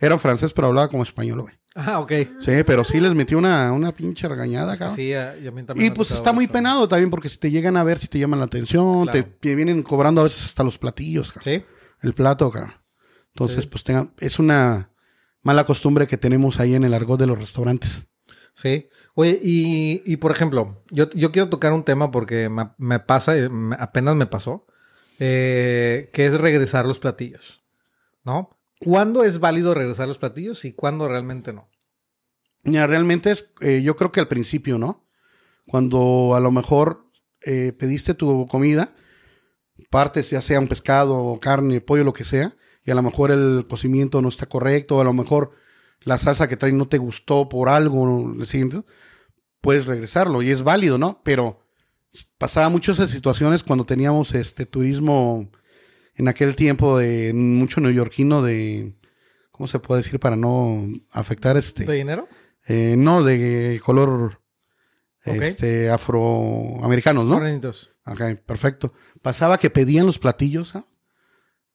[0.00, 1.54] Era francés, pero hablaba como español, güey.
[1.76, 2.12] Ah, ok.
[2.40, 4.96] Sí, pero sí les metió una, una pinche regañada, cabrón.
[4.96, 6.52] Sí, a- y a mí también Y pues está muy eso.
[6.54, 9.12] penado también porque si te llegan a ver, si te llaman la atención, Claro.
[9.12, 11.54] te, te vienen cobrando a veces hasta los platillos, cabrón.
[11.60, 11.64] Sí.
[12.02, 12.74] el plato, cabrón.
[13.34, 13.68] Entonces, Sí.
[13.70, 14.90] pues tengan, es una
[15.42, 18.06] mala costumbre que tenemos ahí en el argot de los restaurantes.
[18.54, 18.88] Sí.
[19.14, 22.48] Oye, y, y por ejemplo, yo, yo quiero tocar un tema porque
[22.78, 24.66] me, pasa, eh, me- apenas me pasó,
[25.18, 27.62] eh, que es regresar los platillos,
[28.24, 28.56] ¿no?
[28.80, 31.68] ¿Cuándo es válido regresar los platillos y cuándo realmente no?
[32.64, 35.04] Realmente es, eh, yo creo que al principio, ¿no?
[35.66, 38.94] Cuando a lo mejor pediste tu comida,
[39.90, 43.66] partes, ya sea un pescado, carne, pollo, lo que sea, y a lo mejor el
[43.68, 45.50] cocimiento no está correcto, a lo mejor
[46.04, 48.34] la salsa que trae no te gustó por algo.
[48.44, 48.68] ¿Sí?
[49.64, 51.22] puedes regresarlo y es válido, ¿no?
[51.24, 51.58] Pero
[52.36, 55.50] pasaba mucho esas situaciones cuando teníamos este turismo
[56.14, 58.94] en aquel tiempo de mucho neoyorquino de,
[59.50, 61.86] ¿cómo se puede decir para no afectar este?
[61.86, 62.28] ¿De dinero?
[62.66, 64.42] Eh, no, de color
[65.24, 67.34] este, afroamericanos, ¿no?
[67.36, 67.90] Morenitos.
[68.04, 68.92] Ok, perfecto.
[69.22, 70.86] Pasaba que pedían los platillos, ¿ah?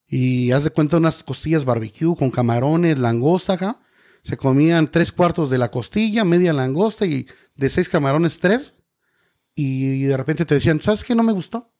[0.06, 3.80] Y haz de cuenta unas costillas barbecue con camarones, langosta, acá.
[4.22, 8.74] Se comían tres cuartos de la costilla, media langosta y de seis camarones tres.
[9.54, 11.14] Y de repente te decían, ¿sabes qué?
[11.14, 11.70] No me gustó.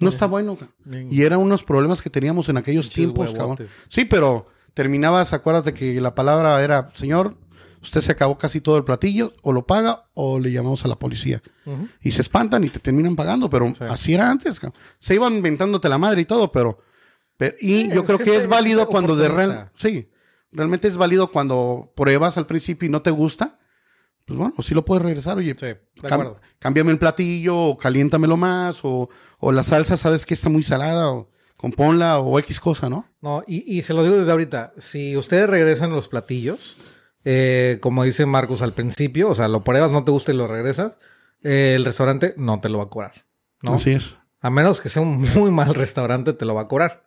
[0.00, 0.56] No está bueno.
[0.56, 0.68] ca-".
[1.10, 3.58] Y eran unos problemas que teníamos en aquellos tiempos, cabrón.
[3.88, 7.36] Sí, pero terminabas, acuérdate que la palabra era, señor,
[7.82, 10.98] usted se acabó casi todo el platillo, o lo paga o le llamamos a la
[10.98, 11.42] policía.
[12.02, 13.84] Y se espantan y te terminan pagando, pero Sí.
[13.88, 14.58] así era antes.
[14.60, 14.80] cabrón.
[14.98, 16.78] Se iban inventándote la madre y todo, pero...
[17.36, 19.70] pero- y Sí, yo creo que es válido cuando de real...
[19.76, 20.08] Sí,
[20.54, 23.58] realmente es válido cuando pruebas al principio y no te gusta.
[24.24, 25.54] Pues bueno, sí lo puedes regresar, oye.
[25.58, 30.48] Sí, de cámbiame el platillo, o caliéntamelo más, o, o la salsa, sabes que está
[30.48, 33.06] muy salada, o componla, o X cosa, ¿no?
[33.20, 34.72] No, y, y se lo digo desde ahorita.
[34.78, 36.78] Si ustedes regresan los platillos,
[37.24, 40.46] eh, como dice Marcos al principio, o sea, lo pruebas, no te gusta y lo
[40.46, 40.96] regresas,
[41.42, 43.26] eh, el restaurante no te lo va a cobrar.
[43.62, 43.74] ¿no?
[43.74, 44.16] Así es.
[44.40, 47.03] A menos que sea un muy mal restaurante, te lo va a cobrar.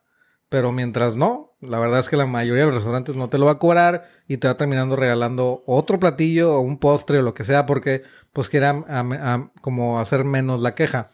[0.50, 3.46] Pero mientras no, la verdad es que la mayoría de los restaurantes no te lo
[3.48, 7.34] va a cobrar y te va terminando regalando otro platillo o un postre o lo
[7.34, 9.00] que sea porque pues quiera a-
[9.34, 11.10] a- como hacer menos la queja.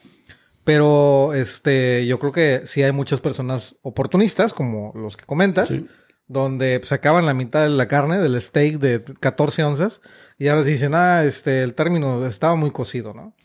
[0.63, 5.85] Pero este, yo creo que sí hay muchas personas oportunistas, como los que comentas, Sí.
[6.27, 9.99] donde se acaban la mitad de la carne del steak de 14 onzas
[10.37, 13.35] y ahora sí dicen, ah, este, el término estaba muy cocido, ¿no?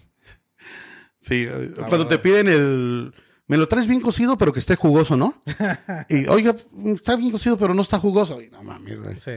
[1.21, 3.15] Sí, La cuando te piden el...
[3.49, 5.43] Me lo traes bien cocido, pero que esté jugoso, ¿no?
[6.09, 8.39] y, oiga, está bien cocido, pero no está jugoso.
[8.53, 9.19] No mames, güey.
[9.19, 9.33] Sí,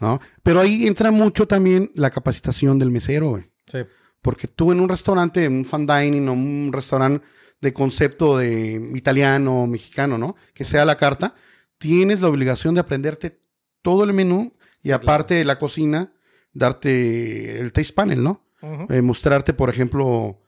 [0.00, 0.20] ¿no?
[0.42, 3.50] Pero ahí entra mucho también la capacitación del mesero, güey.
[3.70, 3.78] sí.
[4.22, 7.24] Porque tú en un restaurante, en un fan dining o un restaurante
[7.60, 10.36] de concepto de italiano o mexicano, ¿no?
[10.52, 11.34] Que sea la carta,
[11.78, 13.40] tienes la obligación de aprenderte
[13.80, 14.52] todo el menú
[14.82, 16.12] y aparte de la cocina,
[16.52, 18.44] darte el taste panel, ¿no?
[18.90, 20.42] Eh, mostrarte, por ejemplo,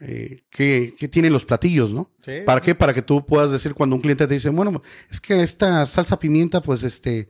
[0.00, 2.10] eh, qué, qué tienen los platillos, ¿no?
[2.24, 2.38] Sí.
[2.44, 2.74] ¿Para qué?
[2.74, 6.18] Para que tú puedas decir cuando un cliente te dice, bueno, es que esta salsa
[6.18, 7.28] pimienta, pues este,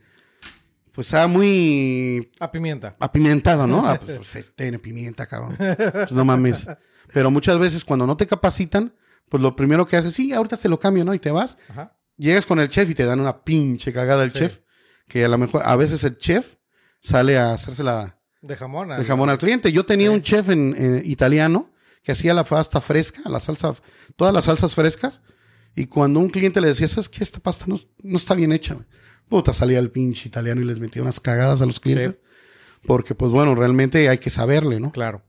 [0.92, 2.94] pues está muy A pimienta.
[2.98, 3.78] apimentado, ¿no?
[3.86, 5.56] Ah, pues, pues, eh, tiene pimienta, cabrón.
[5.56, 6.66] Pues, no mames.
[7.12, 8.94] Pero muchas veces cuando no te capacitan,
[9.28, 11.14] pues lo primero que haces, sí, ahorita te lo cambio, ¿no?
[11.14, 11.96] Y te vas, Ajá.
[12.16, 14.38] llegas con el chef y te dan una pinche cagada el Sí.
[14.38, 14.60] chef,
[15.08, 16.56] que a lo mejor, a veces el chef
[17.02, 18.88] sale a hacerse la De jamón.
[18.96, 19.70] de jamón al cliente.
[19.72, 21.70] Yo tenía un chef en, en italiano
[22.04, 23.74] que hacía la pasta fresca, la salsa,
[24.14, 25.22] todas las salsas frescas.
[25.74, 27.24] Y cuando un cliente le decía, ¿sabes qué?
[27.24, 28.74] Esta pasta no, no está bien hecha.
[28.74, 28.86] güey".
[29.28, 32.18] Puta, salía el pinche italiano y les metía unas cagadas a los clientes.
[32.86, 34.92] Porque, pues bueno, realmente hay que saberle, ¿no?
[34.92, 35.22] Claro.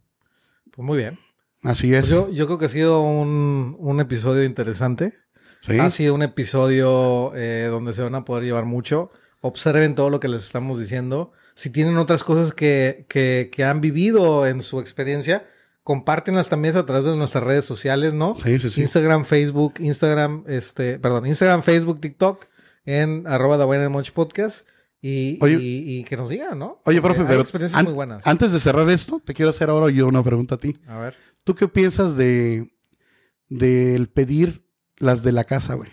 [0.72, 1.18] Pues muy bien.
[1.64, 2.10] Así es.
[2.10, 5.14] Pues yo, yo creo que ha sido un, un episodio interesante.
[5.62, 5.80] Sí.
[5.80, 9.12] Ha sido un episodio eh, donde se van a poder llevar mucho.
[9.40, 11.32] Observen todo lo que les estamos diciendo.
[11.56, 15.48] Si tienen otras cosas que, que, que han vivido en su experiencia,
[15.86, 18.34] compártenlas también a través de nuestras redes sociales, ¿no?
[18.34, 18.82] Sí, sí, sí.
[18.82, 22.46] Instagram, Facebook, Instagram, este, perdón, Instagram, Facebook, TikTok,
[22.86, 24.68] en arroba Wine and Munch Podcast.
[25.00, 25.58] Y, Oye.
[25.62, 26.82] y, y que nos digan, ¿no?
[26.86, 28.26] Oye, Porque profe, pero experiencias an- muy buenas.
[28.26, 30.74] antes de cerrar esto, te quiero hacer ahora yo una pregunta a ti.
[30.88, 31.16] A ver.
[31.44, 32.72] ¿Tú qué piensas de
[33.48, 34.66] del pedir
[34.98, 35.92] las de la casa, güey?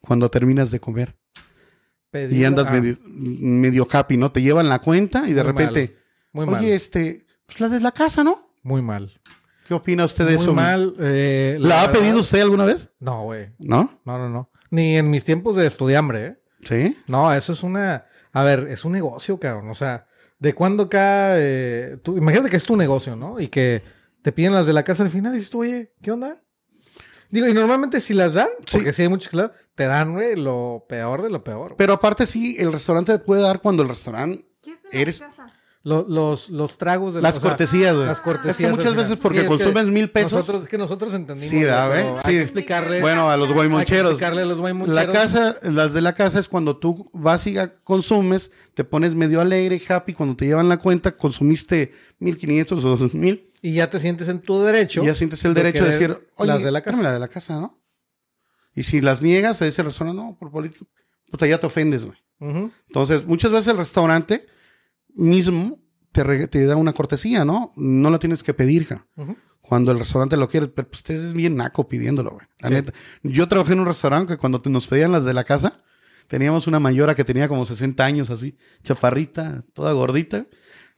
[0.00, 1.16] Cuando terminas de comer.
[1.34, 4.30] y Pedir- andas ah, medio, medio capi, ¿no?
[4.30, 5.96] Te llevan la cuenta y de repente,
[6.32, 6.64] Muy oye, mal.
[6.64, 8.47] este, pues la de la casa, ¿no?
[8.62, 9.20] Muy mal.
[9.66, 10.52] ¿Qué opina usted de Muy eso?
[10.54, 10.94] mal.
[10.98, 12.90] eh, ¿La ha verdad- pedido usted alguna vez?
[13.00, 13.50] No, güey.
[13.58, 14.00] ¿No?
[14.04, 14.50] No, no, no.
[14.70, 16.42] Ni en mis tiempos de estudiambre, ¿eh?
[16.64, 16.96] Sí.
[17.06, 18.06] No, eso es una...
[18.32, 19.68] A ver, es un negocio, cabrón.
[19.70, 20.06] O sea,
[20.38, 21.32] ¿de cuándo acá...
[21.38, 23.38] eh, tú, imagínate que es tu negocio, ¿no?
[23.40, 23.82] Y que
[24.22, 26.42] te piden las de la casa al final y dices tú, oye, ¿qué onda?
[27.30, 28.78] Digo, y normalmente si las dan, Sí.
[28.78, 31.74] porque sí hay muchos que las te dan, güey, lo peor de lo peor.
[31.76, 34.46] Pero aparte sí, el restaurante te puede dar cuando el restaurante...
[34.62, 35.37] ¿Qué es de Eres- casa?
[35.84, 38.06] Lo- los, los tragos de Las o cortesías, güey.
[38.06, 38.58] Las cortesías.
[38.58, 40.32] Es que muchas veces porque Sí, consumes mil pesos...
[40.32, 41.50] Nosotros, es que nosotros entendimos.
[41.50, 42.16] Sí, ¿verdad, pero güey?
[42.16, 42.30] Hay Sí.
[42.38, 43.00] que explicarle.
[43.00, 44.10] Bueno, a los hay que guaymoncheros.
[44.12, 45.06] explicarle a los guaymoncheros.
[45.06, 47.54] La casa, las de la casa es cuando tú vas y
[47.84, 53.52] consumes, te pones medio alegre, happy, cuando te llevan la cuenta, consumiste 1500 o 2000
[53.62, 55.02] Y ya te sientes en tu derecho.
[55.02, 57.02] y ya sientes el de derecho de decir, oye, las de la casa.
[57.02, 57.80] la de la casa, ¿no?
[58.74, 60.86] Y si las niegas, dice el restaurante, no, por político,
[61.30, 62.18] puta, ya te ofendes, güey.
[62.88, 64.46] Entonces, muchas veces el restaurante
[65.18, 65.78] mismo
[66.12, 67.70] te, re- te da una cortesía, ¿no?
[67.76, 69.06] No la tienes que pedir, ja.
[69.60, 72.46] Cuando el restaurante lo quiere, pero pues, usted es bien naco pidiéndolo, güey.
[72.60, 72.74] La Sí.
[72.74, 72.92] neta.
[73.22, 75.74] Yo trabajé en un restaurante que cuando te- nos pedían las de la casa,
[76.26, 80.46] teníamos una mayora que tenía como 60 años, así, chaparrita, toda gordita.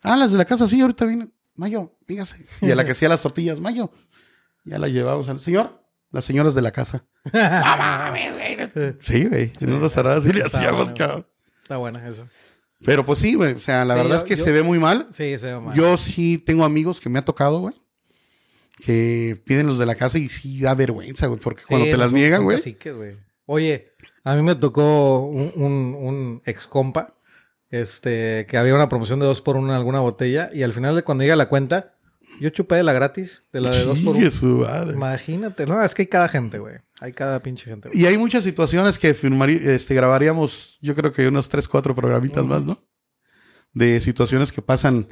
[0.03, 1.29] Ah, las de la casa, sí, ahorita viene.
[1.57, 2.45] Mayo, dígase.
[2.63, 3.91] Y a la que hacía las tortillas, Mayo.
[4.65, 7.05] Ya la llevamos al señor, las señoras de la casa.
[9.01, 9.53] Sí, güey.
[9.61, 11.27] En un restaurante así le hacíamos, cabrón.
[11.63, 12.27] Está buena eso.
[12.85, 13.53] Pero pues sí, güey.
[13.55, 15.07] O sea, la Sí, verdad yo- es que yo- se ve muy mal.
[15.13, 15.77] Sí, se ve mal.
[15.77, 17.75] Yo sí tengo amigos que me ha tocado, güey.
[18.85, 21.39] Que piden los de la casa y sí da vergüenza, güey.
[21.41, 22.57] Porque Sí, cuando te las niegan, güey.
[22.57, 23.17] caciques, güey.
[23.47, 23.91] Oye,
[24.25, 27.15] a mí me tocó un, un, un ex compa
[27.71, 30.95] este, que había una promoción de dos por uno en alguna botella y al final
[30.97, 31.95] de cuando llega la cuenta,
[32.41, 34.25] yo chupé de la gratis, de la de dos por uno.
[34.95, 36.77] Imagínate, no, es que hay cada gente, güey.
[37.01, 37.89] Hay cada pinche gente.
[37.89, 38.01] güey.
[38.01, 42.63] Y hay muchas situaciones que este, grabaríamos, yo creo que unos 3, 4 programitas más,
[42.63, 42.79] ¿no?
[43.73, 45.07] De situaciones que pasan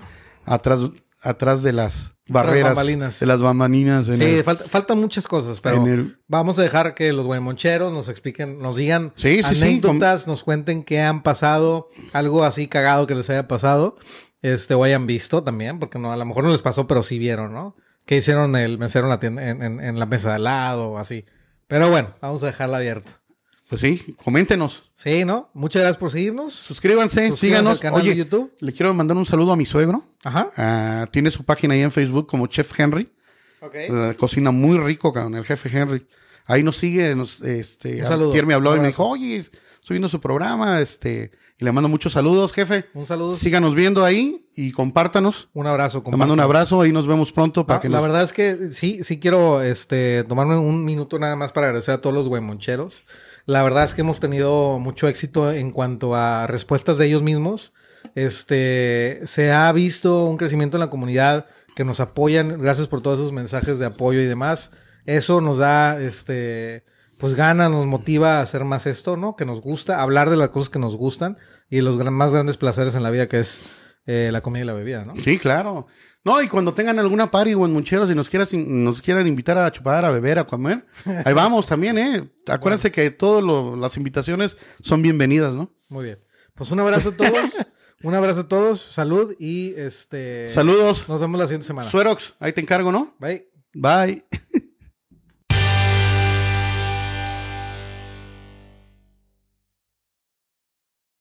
[0.45, 0.81] atrás,
[1.22, 3.20] atrás de las barreras, bambalinas.
[3.20, 4.09] de las bambalinas.
[4.09, 7.93] En Sí, el- falta- faltan muchas cosas, pero el- vamos a dejar que los guaymoncheros
[7.93, 12.66] nos expliquen, nos digan Sí, sí, sí, anécdotas, nos cuenten qué han pasado, algo así
[12.68, 13.97] cagado que les haya pasado,
[14.43, 17.18] este, o hayan visto también, porque no, a lo mejor no les pasó, pero sí
[17.18, 17.74] vieron, ¿no?
[18.07, 20.91] Que hicieron el mesero en la tienda, en, en- en la mesa de al lado
[20.93, 21.24] o así.
[21.66, 23.20] Pero bueno, vamos a dejarla abierta.
[23.68, 25.51] Pues sí, coméntenos, Sí, ¿no?
[25.53, 26.55] Muchas gracias por seguirnos.
[26.55, 27.72] suscríbanse, Suscríbanse síganos.
[27.72, 28.53] al canal Oye, de YouTube.
[28.61, 30.03] le quiero mandar un saludo a mi suegro.
[30.24, 30.51] Ajá.
[30.57, 33.12] Ah, tiene su página ahí en Facebook como Chef Henry.
[33.61, 33.74] Ok.
[33.74, 36.07] Eh, cocina muy rico, con el jefe Henry.
[36.47, 39.45] Ahí nos sigue, nos, este, Un saludo, me habló y me dijo, oye,
[39.89, 42.84] estoy viendo su programa, este, y le mando muchos saludos, jefe.
[42.93, 43.34] Un saludo.
[43.34, 45.49] Síganos viendo ahí y compártanos.
[45.55, 46.03] Un abrazo.
[46.11, 48.34] Le mando un abrazo, ahí nos vemos pronto para Ah, que la nos- verdad es
[48.34, 52.28] que sí, sí quiero este, tomarme un minuto nada más para agradecer a todos los
[52.28, 53.03] huemoncheros.
[53.47, 57.72] La verdad es que hemos tenido mucho éxito en cuanto a respuestas de ellos mismos.
[58.14, 62.61] Este, se ha visto un crecimiento en la comunidad que nos apoyan.
[62.61, 64.70] Gracias por todos esos mensajes de apoyo y demás.
[65.07, 66.84] Eso nos da, este,
[67.18, 69.36] pues gana, nos motiva a hacer más esto, ¿no?
[69.36, 71.36] Que nos gusta, hablar de las cosas que nos gustan
[71.68, 73.60] y los gran- más grandes placeres en la vida que es
[74.06, 75.14] eh, la comida y la bebida, ¿no?
[75.22, 75.86] Sí, claro.
[76.24, 79.56] No, y cuando tengan alguna party o en Muncheros y nos, quieras, nos quieran invitar
[79.58, 80.86] a chupar, a beber, a comer,
[81.24, 82.30] ahí vamos también, ¿eh?
[82.46, 83.42] Acuérdense que todas
[83.78, 85.74] las invitaciones son bienvenidas, ¿no?
[85.88, 86.18] Muy bien.
[86.54, 87.66] Pues un abrazo a todos.
[88.02, 88.80] un abrazo a todos.
[88.80, 90.50] Salud y este.
[90.50, 91.08] Saludos.
[91.08, 91.88] Nos vemos la siguiente semana.
[91.88, 93.14] Suerox, ahí te encargo, ¿no?
[93.18, 93.48] Bye.
[93.74, 94.24] Bye.